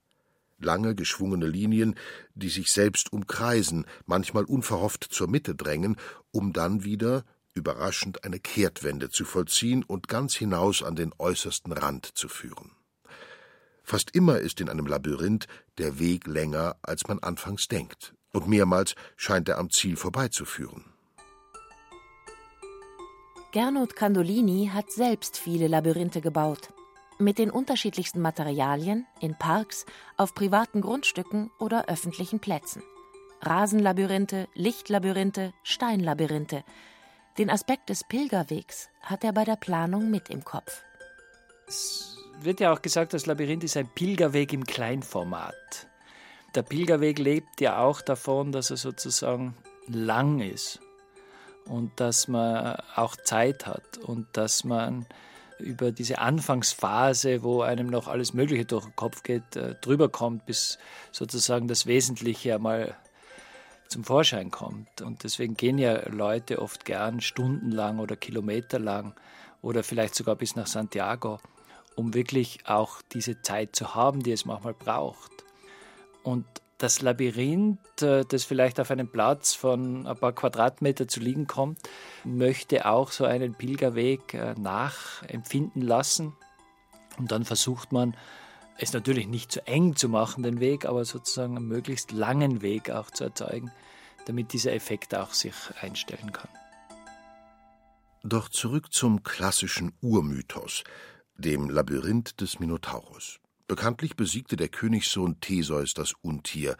Lange 0.59 0.93
geschwungene 0.95 1.47
Linien, 1.47 1.95
die 2.35 2.49
sich 2.49 2.71
selbst 2.71 3.11
umkreisen, 3.11 3.85
manchmal 4.05 4.43
unverhofft 4.43 5.07
zur 5.09 5.27
Mitte 5.27 5.55
drängen, 5.55 5.97
um 6.31 6.53
dann 6.53 6.83
wieder 6.83 7.23
überraschend 7.53 8.23
eine 8.23 8.39
Kehrtwende 8.39 9.09
zu 9.09 9.25
vollziehen 9.25 9.83
und 9.83 10.07
ganz 10.07 10.35
hinaus 10.35 10.83
an 10.83 10.95
den 10.95 11.11
äußersten 11.17 11.73
Rand 11.73 12.05
zu 12.05 12.29
führen. 12.29 12.71
Fast 13.83 14.15
immer 14.15 14.39
ist 14.39 14.61
in 14.61 14.69
einem 14.69 14.85
Labyrinth 14.85 15.47
der 15.77 15.99
Weg 15.99 16.27
länger, 16.27 16.77
als 16.81 17.07
man 17.07 17.19
anfangs 17.19 17.67
denkt, 17.67 18.13
und 18.31 18.47
mehrmals 18.47 18.95
scheint 19.17 19.49
er 19.49 19.57
am 19.57 19.69
Ziel 19.69 19.97
vorbeizuführen. 19.97 20.85
Gernot 23.51 23.97
Candolini 23.97 24.69
hat 24.71 24.91
selbst 24.91 25.37
viele 25.37 25.67
Labyrinthe 25.67 26.21
gebaut 26.21 26.69
mit 27.21 27.37
den 27.37 27.51
unterschiedlichsten 27.51 28.21
Materialien 28.21 29.05
in 29.19 29.35
Parks, 29.35 29.85
auf 30.17 30.33
privaten 30.33 30.81
Grundstücken 30.81 31.51
oder 31.59 31.85
öffentlichen 31.87 32.39
Plätzen. 32.39 32.83
Rasenlabyrinthe, 33.41 34.47
Lichtlabyrinthe, 34.53 35.53
Steinlabyrinthe. 35.63 36.63
Den 37.37 37.49
Aspekt 37.49 37.89
des 37.89 38.03
Pilgerwegs 38.03 38.89
hat 39.01 39.23
er 39.23 39.33
bei 39.33 39.45
der 39.45 39.55
Planung 39.55 40.11
mit 40.11 40.29
im 40.29 40.43
Kopf. 40.43 40.83
Es 41.67 42.17
wird 42.41 42.59
ja 42.59 42.73
auch 42.73 42.81
gesagt, 42.81 43.13
das 43.13 43.25
Labyrinth 43.25 43.63
ist 43.63 43.77
ein 43.77 43.87
Pilgerweg 43.87 44.53
im 44.53 44.65
Kleinformat. 44.65 45.87
Der 46.53 46.63
Pilgerweg 46.63 47.17
lebt 47.17 47.61
ja 47.61 47.79
auch 47.79 48.01
davon, 48.01 48.51
dass 48.51 48.71
er 48.71 48.77
sozusagen 48.77 49.55
lang 49.87 50.39
ist 50.41 50.79
und 51.65 51.99
dass 51.99 52.27
man 52.27 52.75
auch 52.95 53.15
Zeit 53.15 53.65
hat 53.65 53.97
und 53.99 54.27
dass 54.33 54.63
man 54.63 55.05
über 55.61 55.91
diese 55.91 56.19
Anfangsphase, 56.19 57.43
wo 57.43 57.61
einem 57.61 57.87
noch 57.87 58.07
alles 58.07 58.33
Mögliche 58.33 58.65
durch 58.65 58.85
den 58.85 58.95
Kopf 58.95 59.23
geht, 59.23 59.55
äh, 59.55 59.75
drüber 59.81 60.09
kommt, 60.09 60.45
bis 60.45 60.77
sozusagen 61.11 61.67
das 61.67 61.85
Wesentliche 61.85 62.55
einmal 62.55 62.95
zum 63.87 64.03
Vorschein 64.03 64.51
kommt. 64.51 65.01
Und 65.01 65.23
deswegen 65.23 65.55
gehen 65.55 65.77
ja 65.77 66.07
Leute 66.09 66.61
oft 66.61 66.85
gern 66.85 67.21
stundenlang 67.21 67.99
oder 67.99 68.15
kilometerlang 68.15 69.13
oder 69.61 69.83
vielleicht 69.83 70.15
sogar 70.15 70.35
bis 70.35 70.55
nach 70.55 70.67
Santiago, 70.67 71.39
um 71.95 72.13
wirklich 72.13 72.59
auch 72.65 73.01
diese 73.13 73.41
Zeit 73.41 73.75
zu 73.75 73.93
haben, 73.93 74.23
die 74.23 74.31
es 74.31 74.45
manchmal 74.45 74.73
braucht. 74.73 75.31
Und 76.23 76.45
das 76.81 77.01
Labyrinth, 77.01 78.01
äh, 78.01 78.25
das 78.25 78.43
vielleicht 78.43 78.79
auf 78.79 78.91
einem 78.91 79.07
Platz 79.07 79.53
von 79.53 80.07
ein 80.07 80.17
paar 80.17 80.33
Quadratmeter 80.33 81.07
zu 81.07 81.19
liegen 81.19 81.47
kommt, 81.47 81.79
möchte 82.23 82.85
auch 82.85 83.11
so 83.11 83.25
einen 83.25 83.53
Pilgerweg 83.55 84.33
äh, 84.33 84.55
nachempfinden 84.55 85.81
lassen. 85.81 86.33
Und 87.17 87.31
dann 87.31 87.45
versucht 87.45 87.91
man, 87.91 88.15
es 88.77 88.93
natürlich 88.93 89.27
nicht 89.27 89.51
zu 89.51 89.65
eng 89.67 89.95
zu 89.95 90.09
machen, 90.09 90.43
den 90.43 90.59
Weg, 90.59 90.85
aber 90.85 91.05
sozusagen 91.05 91.55
einen 91.57 91.67
möglichst 91.67 92.11
langen 92.11 92.61
Weg 92.61 92.89
auch 92.89 93.11
zu 93.11 93.25
erzeugen, 93.25 93.71
damit 94.25 94.53
dieser 94.53 94.73
Effekt 94.73 95.13
auch 95.13 95.33
sich 95.33 95.53
einstellen 95.81 96.31
kann. 96.31 96.49
Doch 98.23 98.49
zurück 98.49 98.93
zum 98.93 99.23
klassischen 99.23 99.93
Urmythos, 100.01 100.83
dem 101.35 101.69
Labyrinth 101.69 102.39
des 102.41 102.59
Minotaurus. 102.59 103.39
Bekanntlich 103.71 104.17
besiegte 104.17 104.57
der 104.57 104.67
Königssohn 104.67 105.39
Theseus 105.39 105.93
das 105.93 106.11
Untier, 106.21 106.75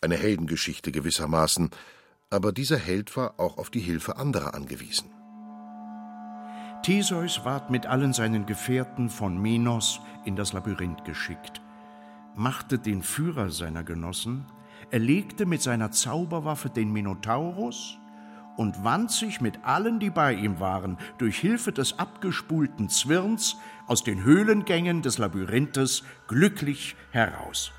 eine 0.00 0.16
Heldengeschichte 0.16 0.92
gewissermaßen, 0.92 1.70
aber 2.30 2.52
dieser 2.52 2.78
Held 2.78 3.16
war 3.16 3.40
auch 3.40 3.58
auf 3.58 3.68
die 3.68 3.80
Hilfe 3.80 4.16
anderer 4.16 4.54
angewiesen. 4.54 5.10
Theseus 6.84 7.44
ward 7.44 7.72
mit 7.72 7.86
allen 7.86 8.12
seinen 8.12 8.46
Gefährten 8.46 9.10
von 9.10 9.42
Minos 9.42 9.98
in 10.24 10.36
das 10.36 10.52
Labyrinth 10.52 11.04
geschickt, 11.04 11.60
machte 12.36 12.78
den 12.78 13.02
Führer 13.02 13.50
seiner 13.50 13.82
Genossen, 13.82 14.46
erlegte 14.92 15.46
mit 15.46 15.62
seiner 15.62 15.90
Zauberwaffe 15.90 16.70
den 16.70 16.92
Minotaurus 16.92 17.98
und 18.60 18.84
wand 18.84 19.10
sich 19.10 19.40
mit 19.40 19.64
allen, 19.64 20.00
die 20.00 20.10
bei 20.10 20.34
ihm 20.34 20.60
waren, 20.60 20.98
durch 21.16 21.38
Hilfe 21.38 21.72
des 21.72 21.98
abgespulten 21.98 22.90
Zwirns 22.90 23.56
aus 23.86 24.04
den 24.04 24.22
Höhlengängen 24.22 25.00
des 25.00 25.16
Labyrinthes 25.16 26.02
glücklich 26.28 26.94
heraus. 27.10 27.72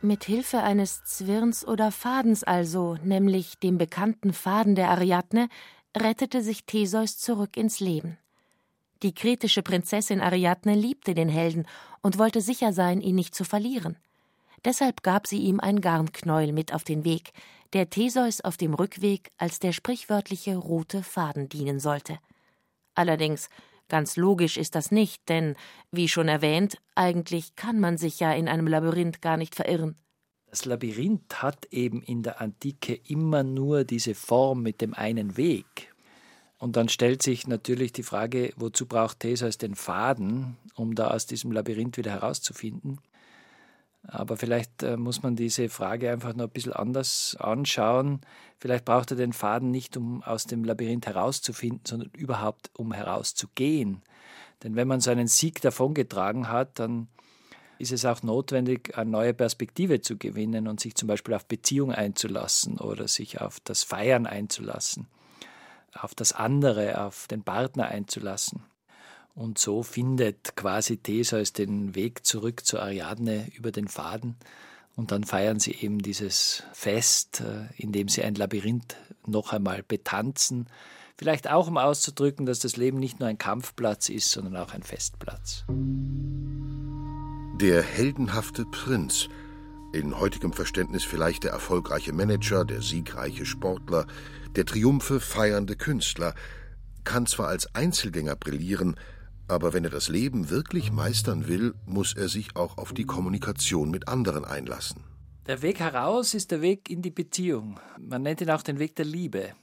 Mit 0.00 0.24
Hilfe 0.24 0.62
eines 0.62 1.04
Zwirns 1.04 1.68
oder 1.68 1.92
Fadens 1.92 2.42
also, 2.42 2.96
nämlich 3.04 3.58
dem 3.58 3.76
bekannten 3.76 4.32
Faden 4.32 4.74
der 4.74 4.88
Ariadne, 4.88 5.50
rettete 5.94 6.40
sich 6.40 6.64
Theseus 6.64 7.18
zurück 7.18 7.58
ins 7.58 7.80
Leben. 7.80 8.16
Die 9.02 9.14
kretische 9.14 9.62
Prinzessin 9.62 10.22
Ariadne 10.22 10.74
liebte 10.74 11.12
den 11.12 11.28
Helden 11.28 11.66
und 12.00 12.16
wollte 12.16 12.40
sicher 12.40 12.72
sein, 12.72 13.02
ihn 13.02 13.16
nicht 13.16 13.34
zu 13.34 13.44
verlieren. 13.44 13.98
Deshalb 14.64 15.02
gab 15.02 15.26
sie 15.26 15.38
ihm 15.38 15.60
ein 15.60 15.80
Garnknäuel 15.80 16.52
mit 16.52 16.74
auf 16.74 16.84
den 16.84 17.04
Weg, 17.04 17.32
der 17.72 17.90
Theseus 17.90 18.40
auf 18.40 18.56
dem 18.56 18.74
Rückweg 18.74 19.30
als 19.36 19.58
der 19.60 19.72
sprichwörtliche 19.72 20.56
rote 20.56 21.02
Faden 21.02 21.48
dienen 21.48 21.80
sollte. 21.80 22.18
Allerdings, 22.94 23.48
ganz 23.88 24.16
logisch 24.16 24.56
ist 24.56 24.74
das 24.74 24.90
nicht, 24.90 25.28
denn, 25.28 25.54
wie 25.92 26.08
schon 26.08 26.28
erwähnt, 26.28 26.78
eigentlich 26.94 27.54
kann 27.56 27.78
man 27.78 27.96
sich 27.96 28.20
ja 28.20 28.32
in 28.32 28.48
einem 28.48 28.66
Labyrinth 28.66 29.22
gar 29.22 29.36
nicht 29.36 29.54
verirren. 29.54 29.96
Das 30.50 30.64
Labyrinth 30.64 31.42
hat 31.42 31.66
eben 31.70 32.02
in 32.02 32.22
der 32.22 32.40
Antike 32.40 32.94
immer 32.94 33.42
nur 33.42 33.84
diese 33.84 34.14
Form 34.14 34.62
mit 34.62 34.80
dem 34.80 34.94
einen 34.94 35.36
Weg. 35.36 35.92
Und 36.58 36.76
dann 36.76 36.88
stellt 36.88 37.22
sich 37.22 37.46
natürlich 37.46 37.92
die 37.92 38.02
Frage, 38.02 38.52
wozu 38.56 38.86
braucht 38.86 39.20
Theseus 39.20 39.58
den 39.58 39.74
Faden, 39.74 40.56
um 40.74 40.94
da 40.94 41.08
aus 41.08 41.26
diesem 41.26 41.52
Labyrinth 41.52 41.98
wieder 41.98 42.10
herauszufinden? 42.12 42.98
Aber 44.02 44.36
vielleicht 44.36 44.82
äh, 44.82 44.96
muss 44.96 45.22
man 45.22 45.36
diese 45.36 45.68
Frage 45.68 46.10
einfach 46.10 46.34
noch 46.34 46.44
ein 46.44 46.50
bisschen 46.50 46.72
anders 46.72 47.36
anschauen. 47.38 48.20
Vielleicht 48.58 48.84
braucht 48.84 49.10
er 49.10 49.16
den 49.16 49.32
Faden 49.32 49.70
nicht, 49.70 49.96
um 49.96 50.22
aus 50.22 50.44
dem 50.44 50.64
Labyrinth 50.64 51.06
herauszufinden, 51.06 51.82
sondern 51.84 52.10
überhaupt, 52.16 52.70
um 52.74 52.92
herauszugehen. 52.92 54.02
Denn 54.62 54.76
wenn 54.76 54.88
man 54.88 55.00
so 55.00 55.10
einen 55.10 55.28
Sieg 55.28 55.60
davongetragen 55.60 56.48
hat, 56.48 56.78
dann 56.78 57.08
ist 57.78 57.92
es 57.92 58.04
auch 58.04 58.22
notwendig, 58.22 58.96
eine 58.96 59.10
neue 59.10 59.34
Perspektive 59.34 60.00
zu 60.00 60.16
gewinnen 60.16 60.66
und 60.66 60.80
sich 60.80 60.94
zum 60.96 61.06
Beispiel 61.06 61.34
auf 61.34 61.46
Beziehung 61.46 61.92
einzulassen 61.92 62.78
oder 62.78 63.06
sich 63.06 63.40
auf 63.40 63.60
das 63.60 63.84
Feiern 63.84 64.26
einzulassen, 64.26 65.06
auf 65.94 66.14
das 66.14 66.32
andere, 66.32 67.04
auf 67.04 67.28
den 67.28 67.44
Partner 67.44 67.86
einzulassen. 67.86 68.64
Und 69.34 69.58
so 69.58 69.82
findet 69.82 70.56
quasi 70.56 70.96
Theseus 70.96 71.52
den 71.52 71.94
Weg 71.94 72.26
zurück 72.26 72.66
zur 72.66 72.82
Ariadne 72.82 73.50
über 73.56 73.70
den 73.70 73.88
Faden. 73.88 74.36
Und 74.96 75.12
dann 75.12 75.22
feiern 75.22 75.60
sie 75.60 75.74
eben 75.74 76.00
dieses 76.00 76.64
Fest, 76.72 77.40
äh, 77.40 77.72
in 77.76 77.92
dem 77.92 78.08
sie 78.08 78.24
ein 78.24 78.34
Labyrinth 78.34 78.96
noch 79.26 79.52
einmal 79.52 79.84
betanzen. 79.84 80.66
Vielleicht 81.16 81.48
auch, 81.48 81.68
um 81.68 81.78
auszudrücken, 81.78 82.46
dass 82.46 82.58
das 82.58 82.76
Leben 82.76 82.98
nicht 82.98 83.20
nur 83.20 83.28
ein 83.28 83.38
Kampfplatz 83.38 84.08
ist, 84.08 84.30
sondern 84.30 84.56
auch 84.56 84.72
ein 84.72 84.82
Festplatz. 84.82 85.64
Der 87.60 87.82
heldenhafte 87.82 88.64
Prinz, 88.64 89.28
in 89.92 90.18
heutigem 90.18 90.52
Verständnis 90.52 91.04
vielleicht 91.04 91.44
der 91.44 91.52
erfolgreiche 91.52 92.12
Manager, 92.12 92.64
der 92.64 92.82
siegreiche 92.82 93.46
Sportler, 93.46 94.06
der 94.54 94.64
Triumphe 94.66 95.20
feiernde 95.20 95.76
Künstler, 95.76 96.34
kann 97.04 97.26
zwar 97.26 97.48
als 97.48 97.74
Einzelgänger 97.74 98.36
brillieren, 98.36 98.96
aber 99.48 99.72
wenn 99.72 99.84
er 99.84 99.90
das 99.90 100.08
Leben 100.08 100.50
wirklich 100.50 100.92
meistern 100.92 101.48
will, 101.48 101.74
muss 101.86 102.14
er 102.14 102.28
sich 102.28 102.56
auch 102.56 102.78
auf 102.78 102.92
die 102.92 103.04
Kommunikation 103.04 103.90
mit 103.90 104.08
anderen 104.08 104.44
einlassen. 104.44 105.02
Der 105.46 105.62
Weg 105.62 105.80
heraus 105.80 106.34
ist 106.34 106.50
der 106.50 106.60
Weg 106.60 106.90
in 106.90 107.00
die 107.00 107.10
Beziehung. 107.10 107.80
Man 107.98 108.22
nennt 108.22 108.40
ihn 108.40 108.50
auch 108.50 108.62
den 108.62 108.78
Weg 108.78 108.96
der 108.96 109.06
Liebe. 109.06 109.54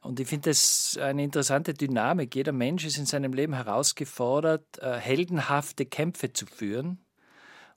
Und 0.00 0.20
ich 0.20 0.28
finde 0.28 0.50
das 0.50 0.96
eine 1.00 1.24
interessante 1.24 1.74
Dynamik. 1.74 2.34
Jeder 2.36 2.52
Mensch 2.52 2.84
ist 2.84 2.98
in 2.98 3.06
seinem 3.06 3.32
Leben 3.32 3.52
herausgefordert, 3.54 4.78
äh, 4.78 4.96
heldenhafte 4.96 5.86
Kämpfe 5.86 6.32
zu 6.32 6.46
führen 6.46 6.98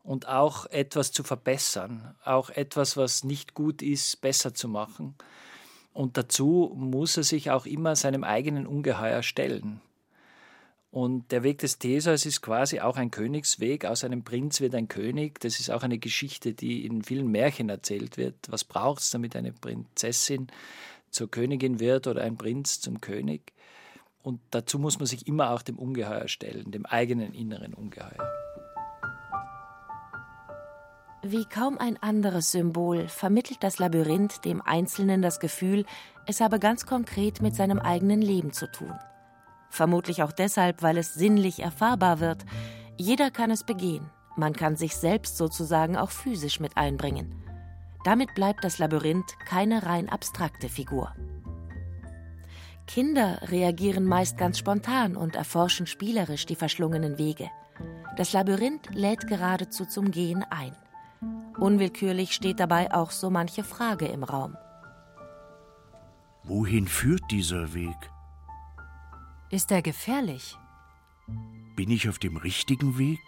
und 0.03 0.27
auch 0.27 0.67
etwas 0.67 1.11
zu 1.11 1.23
verbessern, 1.23 2.15
auch 2.23 2.51
etwas, 2.51 2.95
was 2.95 3.23
nicht 3.23 3.53
gut 3.53 3.81
ist, 3.81 4.21
besser 4.21 4.53
zu 4.53 4.67
machen. 4.67 5.15
Und 5.93 6.17
dazu 6.17 6.71
muss 6.75 7.17
er 7.17 7.23
sich 7.23 7.51
auch 7.51 7.65
immer 7.65 7.95
seinem 7.95 8.23
eigenen 8.23 8.67
Ungeheuer 8.67 9.23
stellen. 9.23 9.81
Und 10.91 11.31
der 11.31 11.43
Weg 11.43 11.59
des 11.59 11.79
Theseus 11.79 12.25
ist 12.25 12.41
quasi 12.41 12.81
auch 12.81 12.97
ein 12.97 13.11
Königsweg. 13.11 13.85
Aus 13.85 14.03
einem 14.03 14.23
Prinz 14.23 14.59
wird 14.59 14.75
ein 14.75 14.89
König. 14.89 15.39
Das 15.39 15.61
ist 15.61 15.71
auch 15.71 15.83
eine 15.83 15.97
Geschichte, 15.97 16.53
die 16.53 16.85
in 16.85 17.01
vielen 17.01 17.31
Märchen 17.31 17.69
erzählt 17.69 18.17
wird. 18.17 18.35
Was 18.49 18.65
braucht 18.65 19.01
es, 19.01 19.09
damit 19.09 19.37
eine 19.37 19.53
Prinzessin 19.53 20.47
zur 21.09 21.31
Königin 21.31 21.79
wird 21.79 22.07
oder 22.07 22.21
ein 22.23 22.37
Prinz 22.37 22.81
zum 22.81 22.99
König? 22.99 23.53
Und 24.21 24.41
dazu 24.51 24.79
muss 24.79 24.99
man 24.99 25.05
sich 25.05 25.27
immer 25.27 25.51
auch 25.51 25.61
dem 25.61 25.79
Ungeheuer 25.79 26.27
stellen, 26.27 26.71
dem 26.71 26.85
eigenen 26.85 27.33
inneren 27.33 27.73
Ungeheuer. 27.73 28.29
Wie 31.23 31.45
kaum 31.45 31.77
ein 31.77 32.01
anderes 32.01 32.51
Symbol 32.51 33.07
vermittelt 33.07 33.63
das 33.63 33.79
Labyrinth 33.79 34.43
dem 34.43 34.61
Einzelnen 34.61 35.21
das 35.21 35.39
Gefühl, 35.39 35.85
es 36.25 36.41
habe 36.41 36.59
ganz 36.59 36.85
konkret 36.85 37.41
mit 37.41 37.55
seinem 37.55 37.79
eigenen 37.79 38.21
Leben 38.21 38.51
zu 38.51 38.69
tun. 38.69 38.93
Vermutlich 39.71 40.21
auch 40.21 40.33
deshalb, 40.33 40.83
weil 40.83 40.97
es 40.97 41.13
sinnlich 41.13 41.61
erfahrbar 41.61 42.19
wird. 42.19 42.45
Jeder 42.97 43.31
kann 43.31 43.49
es 43.49 43.63
begehen. 43.63 44.09
Man 44.35 44.53
kann 44.53 44.75
sich 44.75 44.95
selbst 44.95 45.37
sozusagen 45.37 45.95
auch 45.97 46.11
physisch 46.11 46.59
mit 46.59 46.77
einbringen. 46.77 47.33
Damit 48.03 48.35
bleibt 48.35 48.63
das 48.63 48.79
Labyrinth 48.79 49.37
keine 49.45 49.85
rein 49.85 50.09
abstrakte 50.09 50.67
Figur. 50.67 51.13
Kinder 52.85 53.39
reagieren 53.43 54.05
meist 54.05 54.37
ganz 54.37 54.57
spontan 54.57 55.15
und 55.15 55.35
erforschen 55.35 55.87
spielerisch 55.87 56.45
die 56.45 56.55
verschlungenen 56.55 57.17
Wege. 57.17 57.49
Das 58.17 58.33
Labyrinth 58.33 58.93
lädt 58.93 59.27
geradezu 59.27 59.85
zum 59.85 60.11
Gehen 60.11 60.43
ein. 60.49 60.75
Unwillkürlich 61.57 62.33
steht 62.33 62.59
dabei 62.59 62.93
auch 62.93 63.11
so 63.11 63.29
manche 63.29 63.63
Frage 63.63 64.07
im 64.07 64.23
Raum. 64.23 64.57
Wohin 66.43 66.87
führt 66.87 67.21
dieser 67.31 67.73
Weg? 67.73 68.10
Ist 69.51 69.69
er 69.69 69.81
gefährlich? 69.81 70.57
Bin 71.75 71.91
ich 71.91 72.07
auf 72.07 72.19
dem 72.19 72.37
richtigen 72.37 72.97
Weg? 72.97 73.19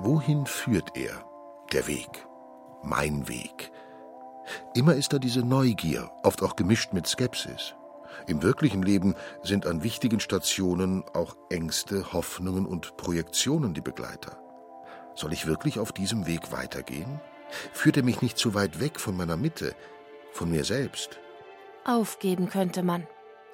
Wohin 0.00 0.44
führt 0.44 0.94
er, 0.94 1.24
der 1.72 1.86
Weg, 1.86 2.26
mein 2.82 3.26
Weg? 3.26 3.72
Immer 4.74 4.96
ist 4.96 5.14
da 5.14 5.18
diese 5.18 5.40
Neugier, 5.40 6.10
oft 6.24 6.42
auch 6.42 6.56
gemischt 6.56 6.92
mit 6.92 7.06
Skepsis. 7.06 7.74
Im 8.26 8.42
wirklichen 8.42 8.82
Leben 8.82 9.14
sind 9.42 9.64
an 9.64 9.82
wichtigen 9.82 10.20
Stationen 10.20 11.04
auch 11.14 11.38
Ängste, 11.48 12.12
Hoffnungen 12.12 12.66
und 12.66 12.98
Projektionen 12.98 13.72
die 13.72 13.80
Begleiter. 13.80 14.36
Soll 15.14 15.32
ich 15.32 15.46
wirklich 15.46 15.78
auf 15.78 15.92
diesem 15.92 16.26
Weg 16.26 16.52
weitergehen? 16.52 17.18
Führt 17.72 17.96
er 17.96 18.02
mich 18.02 18.20
nicht 18.20 18.36
zu 18.36 18.52
weit 18.52 18.78
weg 18.78 19.00
von 19.00 19.16
meiner 19.16 19.38
Mitte, 19.38 19.74
von 20.32 20.50
mir 20.50 20.64
selbst? 20.64 21.18
Aufgeben 21.86 22.48
könnte 22.48 22.82
man. 22.82 23.06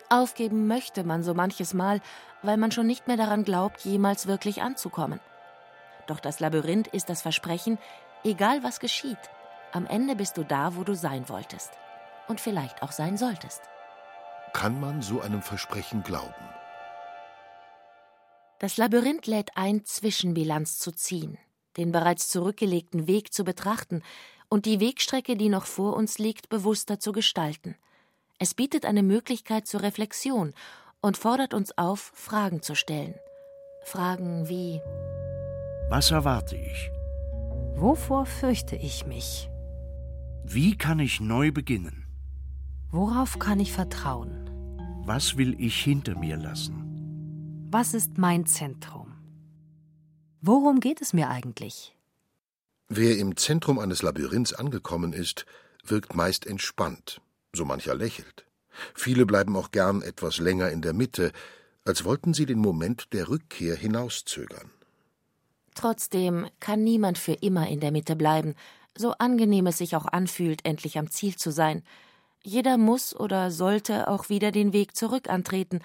Aufgeben 0.09 0.69
möchte 0.69 1.03
man 1.03 1.25
so 1.25 1.35
manches 1.35 1.75
Mal, 1.75 2.01
weil 2.43 2.59
man 2.59 2.71
schon 2.71 2.87
nicht 2.87 3.09
mehr 3.09 3.17
daran 3.17 3.43
glaubt, 3.43 3.81
jemals 3.81 4.29
wirklich 4.29 4.63
anzukommen. 4.63 5.19
Doch 6.07 6.21
das 6.21 6.39
Labyrinth 6.39 6.87
ist 6.87 7.09
das 7.09 7.23
Versprechen, 7.23 7.77
egal 8.23 8.63
was 8.63 8.79
geschieht, 8.79 9.19
am 9.73 9.85
Ende 9.87 10.15
bist 10.15 10.37
du 10.37 10.45
da, 10.45 10.77
wo 10.77 10.85
du 10.85 10.95
sein 10.95 11.29
wolltest. 11.29 11.73
Und 12.29 12.41
vielleicht 12.41 12.85
auch 12.85 12.93
sein 12.93 13.17
solltest. 13.17 13.63
Kann 14.53 14.81
man 14.81 15.03
so 15.03 15.21
einem 15.21 15.43
Versprechen 15.43 16.05
glauben? 16.05 16.49
Das 18.61 18.77
Labyrinth 18.77 19.27
lädt 19.27 19.57
ein, 19.57 19.85
Zwischenbilanz 19.85 20.79
zu 20.79 20.93
ziehen, 20.93 21.37
den 21.77 21.91
bereits 21.91 22.29
zurückgelegten 22.29 23.09
Weg 23.09 23.33
zu 23.33 23.43
betrachten 23.43 24.03
und 24.49 24.67
die 24.67 24.79
Wegstrecke, 24.79 25.37
die 25.37 25.49
noch 25.49 25.67
vor 25.67 25.97
uns 25.97 26.19
liegt, 26.19 26.49
bewusster 26.49 27.01
zu 27.01 27.11
gestalten– 27.11 27.75
es 28.41 28.55
bietet 28.55 28.87
eine 28.87 29.03
Möglichkeit 29.03 29.67
zur 29.67 29.83
Reflexion 29.83 30.55
und 31.03 31.19
fordert 31.19 31.53
uns 31.55 31.77
auf, 31.77 32.11
Fragen 32.15 32.63
zu 32.63 32.75
stellen. 32.75 33.15
Fragen 33.85 34.49
wie 34.49 34.81
Was 35.91 36.11
erwarte 36.11 36.57
ich? 36.57 36.91
Wovor 37.77 38.25
fürchte 38.25 38.77
ich 38.77 39.07
mich? 39.07 39.51
Wie 40.43 40.77
kann 40.77 40.99
ich 41.01 41.21
neu 41.21 41.53
beginnen? 41.53 42.07
Worauf 42.91 43.39
kann 43.39 43.61
ich 43.61 43.73
vertrauen? 43.73 44.51
Was 45.05 45.37
will 45.37 45.55
ich 45.61 45.77
hinter 45.83 46.19
mir 46.19 46.37
lassen? 46.37 47.69
Was 47.71 47.95
ist 47.95 48.17
mein 48.17 48.47
Zentrum? 48.47 49.13
Worum 50.41 50.81
geht 50.81 51.03
es 51.03 51.13
mir 51.13 51.29
eigentlich? 51.29 51.95
Wer 52.89 53.19
im 53.19 53.37
Zentrum 53.37 53.79
eines 53.79 54.03
Labyrinths 54.03 54.55
angekommen 54.55 55.13
ist, 55.13 55.45
wirkt 55.85 56.15
meist 56.15 56.47
entspannt, 56.47 57.21
so 57.55 57.65
mancher 57.65 57.95
lächelt. 57.95 58.47
Viele 58.95 59.27
bleiben 59.27 59.57
auch 59.57 59.71
gern 59.71 60.03
etwas 60.03 60.39
länger 60.39 60.71
in 60.71 60.83
der 60.83 60.93
Mitte, 60.93 61.33
als 61.85 62.05
wollten 62.05 62.35
sie 62.35 62.47
den 62.47 62.59
Moment 62.59 63.13
der 63.13 63.29
Rückkehr 63.29 63.75
hinauszögern. 63.75 64.71
Trotzdem 65.75 66.47
kann 66.61 66.85
niemand 66.85 67.19
für 67.19 67.33
immer 67.33 67.69
in 67.69 67.81
der 67.81 67.91
Mitte 67.91 68.17
bleiben, 68.17 68.55
so 68.97 69.13
angenehm 69.13 69.67
es 69.67 69.79
sich 69.79 69.97
auch 69.97 70.07
anfühlt, 70.07 70.65
endlich 70.65 70.99
am 70.99 71.11
Ziel 71.11 71.37
zu 71.37 71.51
sein. 71.51 71.83
Jeder 72.43 72.77
muss 72.79 73.15
oder 73.15 73.51
sollte 73.51 74.09
auch 74.09 74.29
wieder 74.29 74.51
den 74.51 74.73
Weg 74.73 74.97
zurück 74.97 75.29
antreten, 75.29 75.81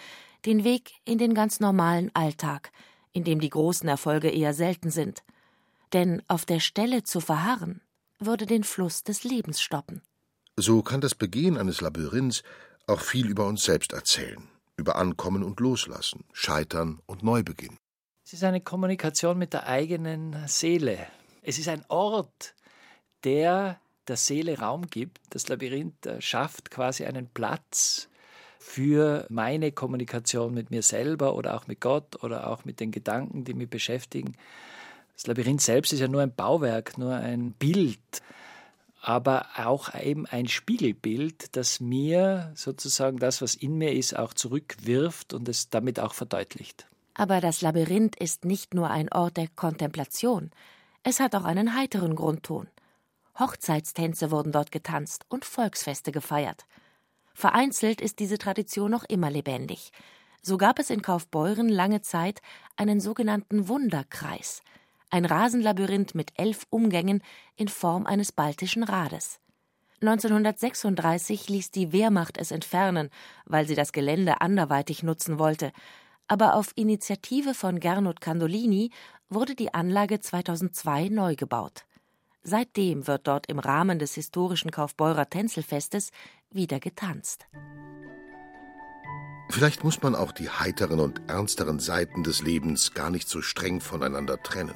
den 0.45 0.63
Weg 0.63 0.93
in 1.05 1.17
den 1.17 1.33
ganz 1.33 1.59
normalen 1.59 2.11
Alltag, 2.13 2.71
in 3.11 3.23
dem 3.23 3.39
die 3.39 3.49
großen 3.49 3.87
Erfolge 3.87 4.29
eher 4.29 4.53
selten 4.53 4.89
sind. 4.89 5.23
Denn 5.93 6.21
auf 6.27 6.45
der 6.45 6.59
Stelle 6.59 7.03
zu 7.03 7.19
verharren, 7.19 7.81
würde 8.19 8.45
den 8.45 8.63
Fluss 8.63 9.03
des 9.03 9.23
Lebens 9.23 9.61
stoppen. 9.61 10.01
So 10.57 10.81
kann 10.81 11.01
das 11.01 11.15
Begehen 11.15 11.57
eines 11.57 11.81
Labyrinths 11.81 12.41
auch 12.87 13.01
viel 13.01 13.27
über 13.27 13.45
uns 13.45 13.65
selbst 13.65 13.91
erzählen, 13.91 14.47
über 14.77 14.95
Ankommen 14.95 15.43
und 15.43 15.59
Loslassen, 15.59 16.23
Scheitern 16.31 16.99
und 17.07 17.23
Neubeginn. 17.23 17.75
Es 18.23 18.31
ist 18.31 18.43
eine 18.45 18.61
Kommunikation 18.61 19.37
mit 19.37 19.51
der 19.51 19.67
eigenen 19.67 20.47
Seele. 20.47 21.07
Es 21.41 21.59
ist 21.59 21.67
ein 21.67 21.83
Ort, 21.89 22.55
der 23.25 23.81
der 24.07 24.15
Seele 24.15 24.59
Raum 24.59 24.87
gibt. 24.87 25.19
Das 25.31 25.49
Labyrinth 25.49 26.07
schafft 26.19 26.71
quasi 26.71 27.03
einen 27.03 27.27
Platz 27.27 28.07
für 28.57 29.25
meine 29.29 29.73
Kommunikation 29.73 30.53
mit 30.53 30.71
mir 30.71 30.83
selber 30.83 31.35
oder 31.35 31.55
auch 31.55 31.67
mit 31.67 31.81
Gott 31.81 32.23
oder 32.23 32.47
auch 32.47 32.63
mit 32.63 32.79
den 32.79 32.91
Gedanken, 32.91 33.43
die 33.43 33.53
mich 33.53 33.69
beschäftigen. 33.69 34.37
Das 35.15 35.27
Labyrinth 35.27 35.61
selbst 35.61 35.91
ist 35.91 35.99
ja 35.99 36.07
nur 36.07 36.21
ein 36.21 36.33
Bauwerk, 36.33 36.97
nur 36.97 37.13
ein 37.13 37.51
Bild, 37.51 37.99
aber 39.05 39.45
auch 39.57 39.93
eben 39.93 40.25
ein 40.25 40.47
Spiegelbild, 40.47 41.55
das 41.55 41.79
mir 41.79 42.51
sozusagen 42.55 43.17
das, 43.17 43.41
was 43.41 43.53
in 43.53 43.77
mir 43.77 43.93
ist, 43.93 44.17
auch 44.17 44.33
zurückwirft 44.33 45.33
und 45.33 45.47
es 45.47 45.69
damit 45.69 45.99
auch 45.99 46.15
verdeutlicht. 46.15 46.87
Aber 47.13 47.39
das 47.39 47.61
Labyrinth 47.61 48.15
ist 48.15 48.45
nicht 48.45 48.73
nur 48.73 48.89
ein 48.89 49.11
Ort 49.11 49.37
der 49.37 49.47
Kontemplation, 49.47 50.51
es 51.03 51.19
hat 51.19 51.35
auch 51.35 51.43
einen 51.43 51.75
heiteren 51.75 52.15
Grundton. 52.15 52.67
Hochzeitstänze 53.37 54.31
wurden 54.31 54.51
dort 54.51 54.71
getanzt 54.71 55.25
und 55.29 55.45
Volksfeste 55.45 56.11
gefeiert. 56.11 56.65
Vereinzelt 57.35 58.01
ist 58.01 58.17
diese 58.17 58.39
Tradition 58.39 58.89
noch 58.89 59.03
immer 59.03 59.29
lebendig. 59.29 59.91
So 60.41 60.57
gab 60.57 60.79
es 60.79 60.89
in 60.89 61.03
Kaufbeuren 61.03 61.69
lange 61.69 62.01
Zeit 62.01 62.41
einen 62.75 62.99
sogenannten 62.99 63.67
Wunderkreis, 63.67 64.63
ein 65.09 65.25
Rasenlabyrinth 65.25 66.15
mit 66.15 66.31
elf 66.35 66.65
Umgängen 66.69 67.21
in 67.55 67.67
Form 67.67 68.05
eines 68.05 68.31
baltischen 68.31 68.83
Rades. 68.83 69.39
1936 70.01 71.49
ließ 71.49 71.71
die 71.71 71.91
Wehrmacht 71.91 72.37
es 72.37 72.51
entfernen, 72.51 73.09
weil 73.45 73.67
sie 73.67 73.75
das 73.75 73.91
Gelände 73.91 74.41
anderweitig 74.41 75.03
nutzen 75.03 75.39
wollte, 75.39 75.71
aber 76.27 76.55
auf 76.55 76.71
Initiative 76.75 77.53
von 77.53 77.79
Gernot 77.79 78.19
Candolini 78.19 78.91
wurde 79.29 79.55
die 79.55 79.73
Anlage 79.73 80.19
2002 80.19 81.09
neu 81.09 81.35
gebaut. 81.35 81.85
Seitdem 82.43 83.07
wird 83.07 83.27
dort 83.27 83.47
im 83.47 83.59
Rahmen 83.59 83.97
des 83.97 84.13
historischen 84.13 84.69
Kaufbeurer 84.69 85.29
Tänzelfestes 85.29 86.11
wieder 86.51 86.79
getanzt. 86.79 87.47
Vielleicht 89.49 89.83
muss 89.83 90.01
man 90.01 90.15
auch 90.15 90.31
die 90.31 90.49
heiteren 90.49 90.99
und 90.99 91.21
ernsteren 91.27 91.79
Seiten 91.79 92.23
des 92.23 92.41
Lebens 92.41 92.93
gar 92.93 93.09
nicht 93.09 93.29
so 93.29 93.41
streng 93.41 93.79
voneinander 93.79 94.41
trennen. 94.41 94.75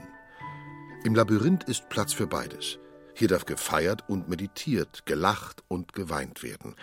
Im 1.04 1.16
Labyrinth 1.16 1.64
ist 1.64 1.90
Platz 1.90 2.14
für 2.14 2.28
beides. 2.28 2.78
Hier 3.14 3.28
darf 3.28 3.46
gefeiert 3.46 4.04
und 4.08 4.30
meditiert, 4.30 5.06
gelacht 5.06 5.64
und 5.68 5.94
geweint 5.94 6.44
werden 6.44 6.76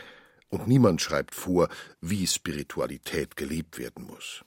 und 0.48 0.68
niemand 0.68 1.00
schreibt 1.00 1.34
vor, 1.34 1.68
wie 2.00 2.26
Spiritualität 2.26 3.36
gelebt 3.36 3.78
werden 3.78 4.06
muss. 4.06 4.44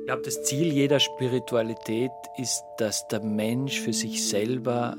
Ich 0.00 0.06
glaube, 0.06 0.22
das 0.22 0.44
Ziel 0.44 0.72
jeder 0.72 1.00
Spiritualität 1.00 2.12
ist, 2.36 2.62
dass 2.78 3.08
der 3.08 3.22
Mensch 3.22 3.80
für 3.80 3.92
sich 3.92 4.28
selber 4.28 4.96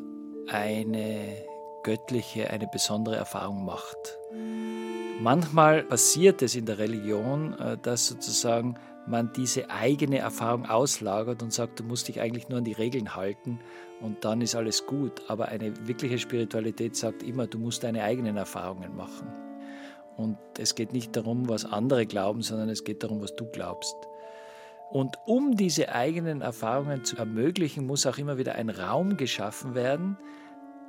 eine 0.47 1.45
göttliche, 1.84 2.50
eine 2.50 2.67
besondere 2.67 3.15
Erfahrung 3.15 3.65
macht. 3.65 4.17
Manchmal 5.19 5.82
passiert 5.82 6.43
es 6.43 6.56
in 6.56 6.67
der 6.67 6.77
Religion, 6.77 7.53
äh, 7.53 7.77
dass 7.82 8.08
sozusagen 8.08 8.75
man 9.08 9.32
diese 9.34 9.69
eigene 9.71 10.19
Erfahrung 10.19 10.65
auslagert 10.65 11.41
und 11.41 11.51
sagt, 11.51 11.80
du 11.80 11.84
musst 11.84 12.08
dich 12.08 12.21
eigentlich 12.21 12.49
nur 12.49 12.60
an 12.60 12.65
die 12.65 12.73
Regeln 12.73 13.15
halten 13.15 13.60
und 14.01 14.23
dann 14.25 14.41
ist 14.41 14.53
alles 14.53 14.86
gut. 14.86 15.23
Aber 15.27 15.47
eine 15.47 15.88
wirkliche 15.88 16.19
Spiritualität 16.19 16.95
sagt 16.95 17.23
immer, 17.23 17.47
du 17.47 17.58
musst 17.58 17.84
deine 17.84 18.03
eigenen 18.03 18.38
Erfahrungen 18.38 18.95
machen. 18.95 19.27
Und 20.17 20.38
es 20.60 20.75
geht 20.75 20.93
nicht 20.93 21.15
darum, 21.15 21.47
was 21.49 21.65
andere 21.65 22.06
glauben, 22.06 22.41
sondern 22.41 22.69
es 22.69 22.84
geht 22.84 23.03
darum, 23.03 23.21
was 23.21 23.36
du 23.36 23.45
glaubst. 23.45 23.95
Und 24.89 25.17
um 25.25 25.56
diese 25.56 25.93
eigenen 25.93 26.41
Erfahrungen 26.41 27.03
zu 27.03 27.17
ermöglichen, 27.17 27.88
muss 27.88 28.06
auch 28.06 28.17
immer 28.17 28.38
wieder 28.38 28.56
ein 28.56 28.69
Raum 28.69 29.17
geschaffen 29.17 29.73
werden, 29.73 30.17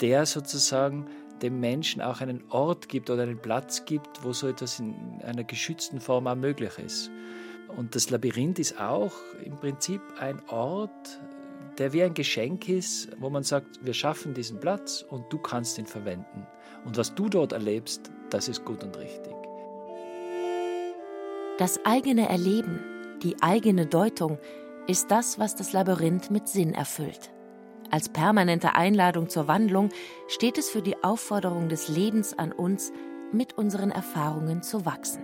der 0.00 0.26
sozusagen 0.26 1.06
dem 1.42 1.60
Menschen 1.60 2.02
auch 2.02 2.20
einen 2.20 2.42
Ort 2.50 2.88
gibt 2.88 3.10
oder 3.10 3.22
einen 3.22 3.38
Platz 3.38 3.84
gibt, 3.84 4.24
wo 4.24 4.32
so 4.32 4.48
etwas 4.48 4.80
in 4.80 4.94
einer 5.22 5.44
geschützten 5.44 6.00
Form 6.00 6.26
auch 6.26 6.34
möglich 6.34 6.78
ist. 6.78 7.10
Und 7.76 7.94
das 7.94 8.10
Labyrinth 8.10 8.58
ist 8.58 8.80
auch 8.80 9.12
im 9.44 9.56
Prinzip 9.56 10.00
ein 10.18 10.40
Ort, 10.48 11.20
der 11.78 11.92
wie 11.92 12.02
ein 12.02 12.14
Geschenk 12.14 12.68
ist, 12.68 13.08
wo 13.20 13.30
man 13.30 13.44
sagt, 13.44 13.84
wir 13.84 13.94
schaffen 13.94 14.34
diesen 14.34 14.58
Platz 14.58 15.04
und 15.08 15.32
du 15.32 15.38
kannst 15.38 15.78
ihn 15.78 15.86
verwenden. 15.86 16.46
Und 16.84 16.96
was 16.96 17.14
du 17.14 17.28
dort 17.28 17.52
erlebst, 17.52 18.10
das 18.30 18.48
ist 18.48 18.64
gut 18.64 18.82
und 18.82 18.96
richtig. 18.98 19.34
Das 21.58 21.84
eigene 21.84 22.28
Erleben, 22.28 22.80
die 23.22 23.36
eigene 23.42 23.86
Deutung 23.86 24.38
ist 24.86 25.10
das, 25.10 25.38
was 25.38 25.54
das 25.54 25.72
Labyrinth 25.72 26.30
mit 26.30 26.48
Sinn 26.48 26.72
erfüllt. 26.72 27.30
Als 27.90 28.10
permanente 28.10 28.74
Einladung 28.74 29.28
zur 29.28 29.48
Wandlung 29.48 29.88
steht 30.28 30.58
es 30.58 30.68
für 30.68 30.82
die 30.82 31.02
Aufforderung 31.02 31.68
des 31.68 31.88
Lebens 31.88 32.38
an 32.38 32.52
uns, 32.52 32.92
mit 33.32 33.54
unseren 33.54 33.90
Erfahrungen 33.90 34.62
zu 34.62 34.84
wachsen. 34.86 35.22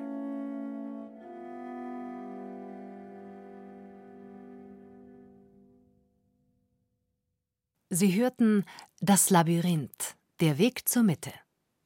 Sie 7.90 8.20
hörten 8.20 8.64
Das 9.00 9.30
Labyrinth, 9.30 10.16
der 10.40 10.58
Weg 10.58 10.88
zur 10.88 11.02
Mitte 11.02 11.32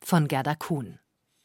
von 0.01 0.27
Gerda 0.27 0.55
Kuhn. 0.55 0.99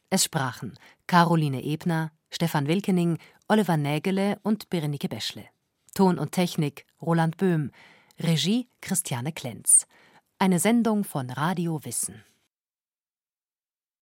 Es 0.09 0.23
sprachen 0.23 0.77
Caroline 1.05 1.63
Ebner, 1.63 2.11
Stefan 2.29 2.67
Wilkening, 2.67 3.17
Oliver 3.47 3.77
Nägele 3.77 4.39
und 4.43 4.69
Berenike 4.69 5.09
Beschle. 5.09 5.45
Ton 5.95 6.17
und 6.17 6.31
Technik 6.31 6.85
Roland 7.01 7.37
Böhm, 7.37 7.71
Regie 8.19 8.69
Christiane 8.79 9.31
Klenz. 9.31 9.87
Eine 10.37 10.59
Sendung 10.59 11.03
von 11.03 11.29
Radio 11.31 11.83
Wissen. 11.83 12.23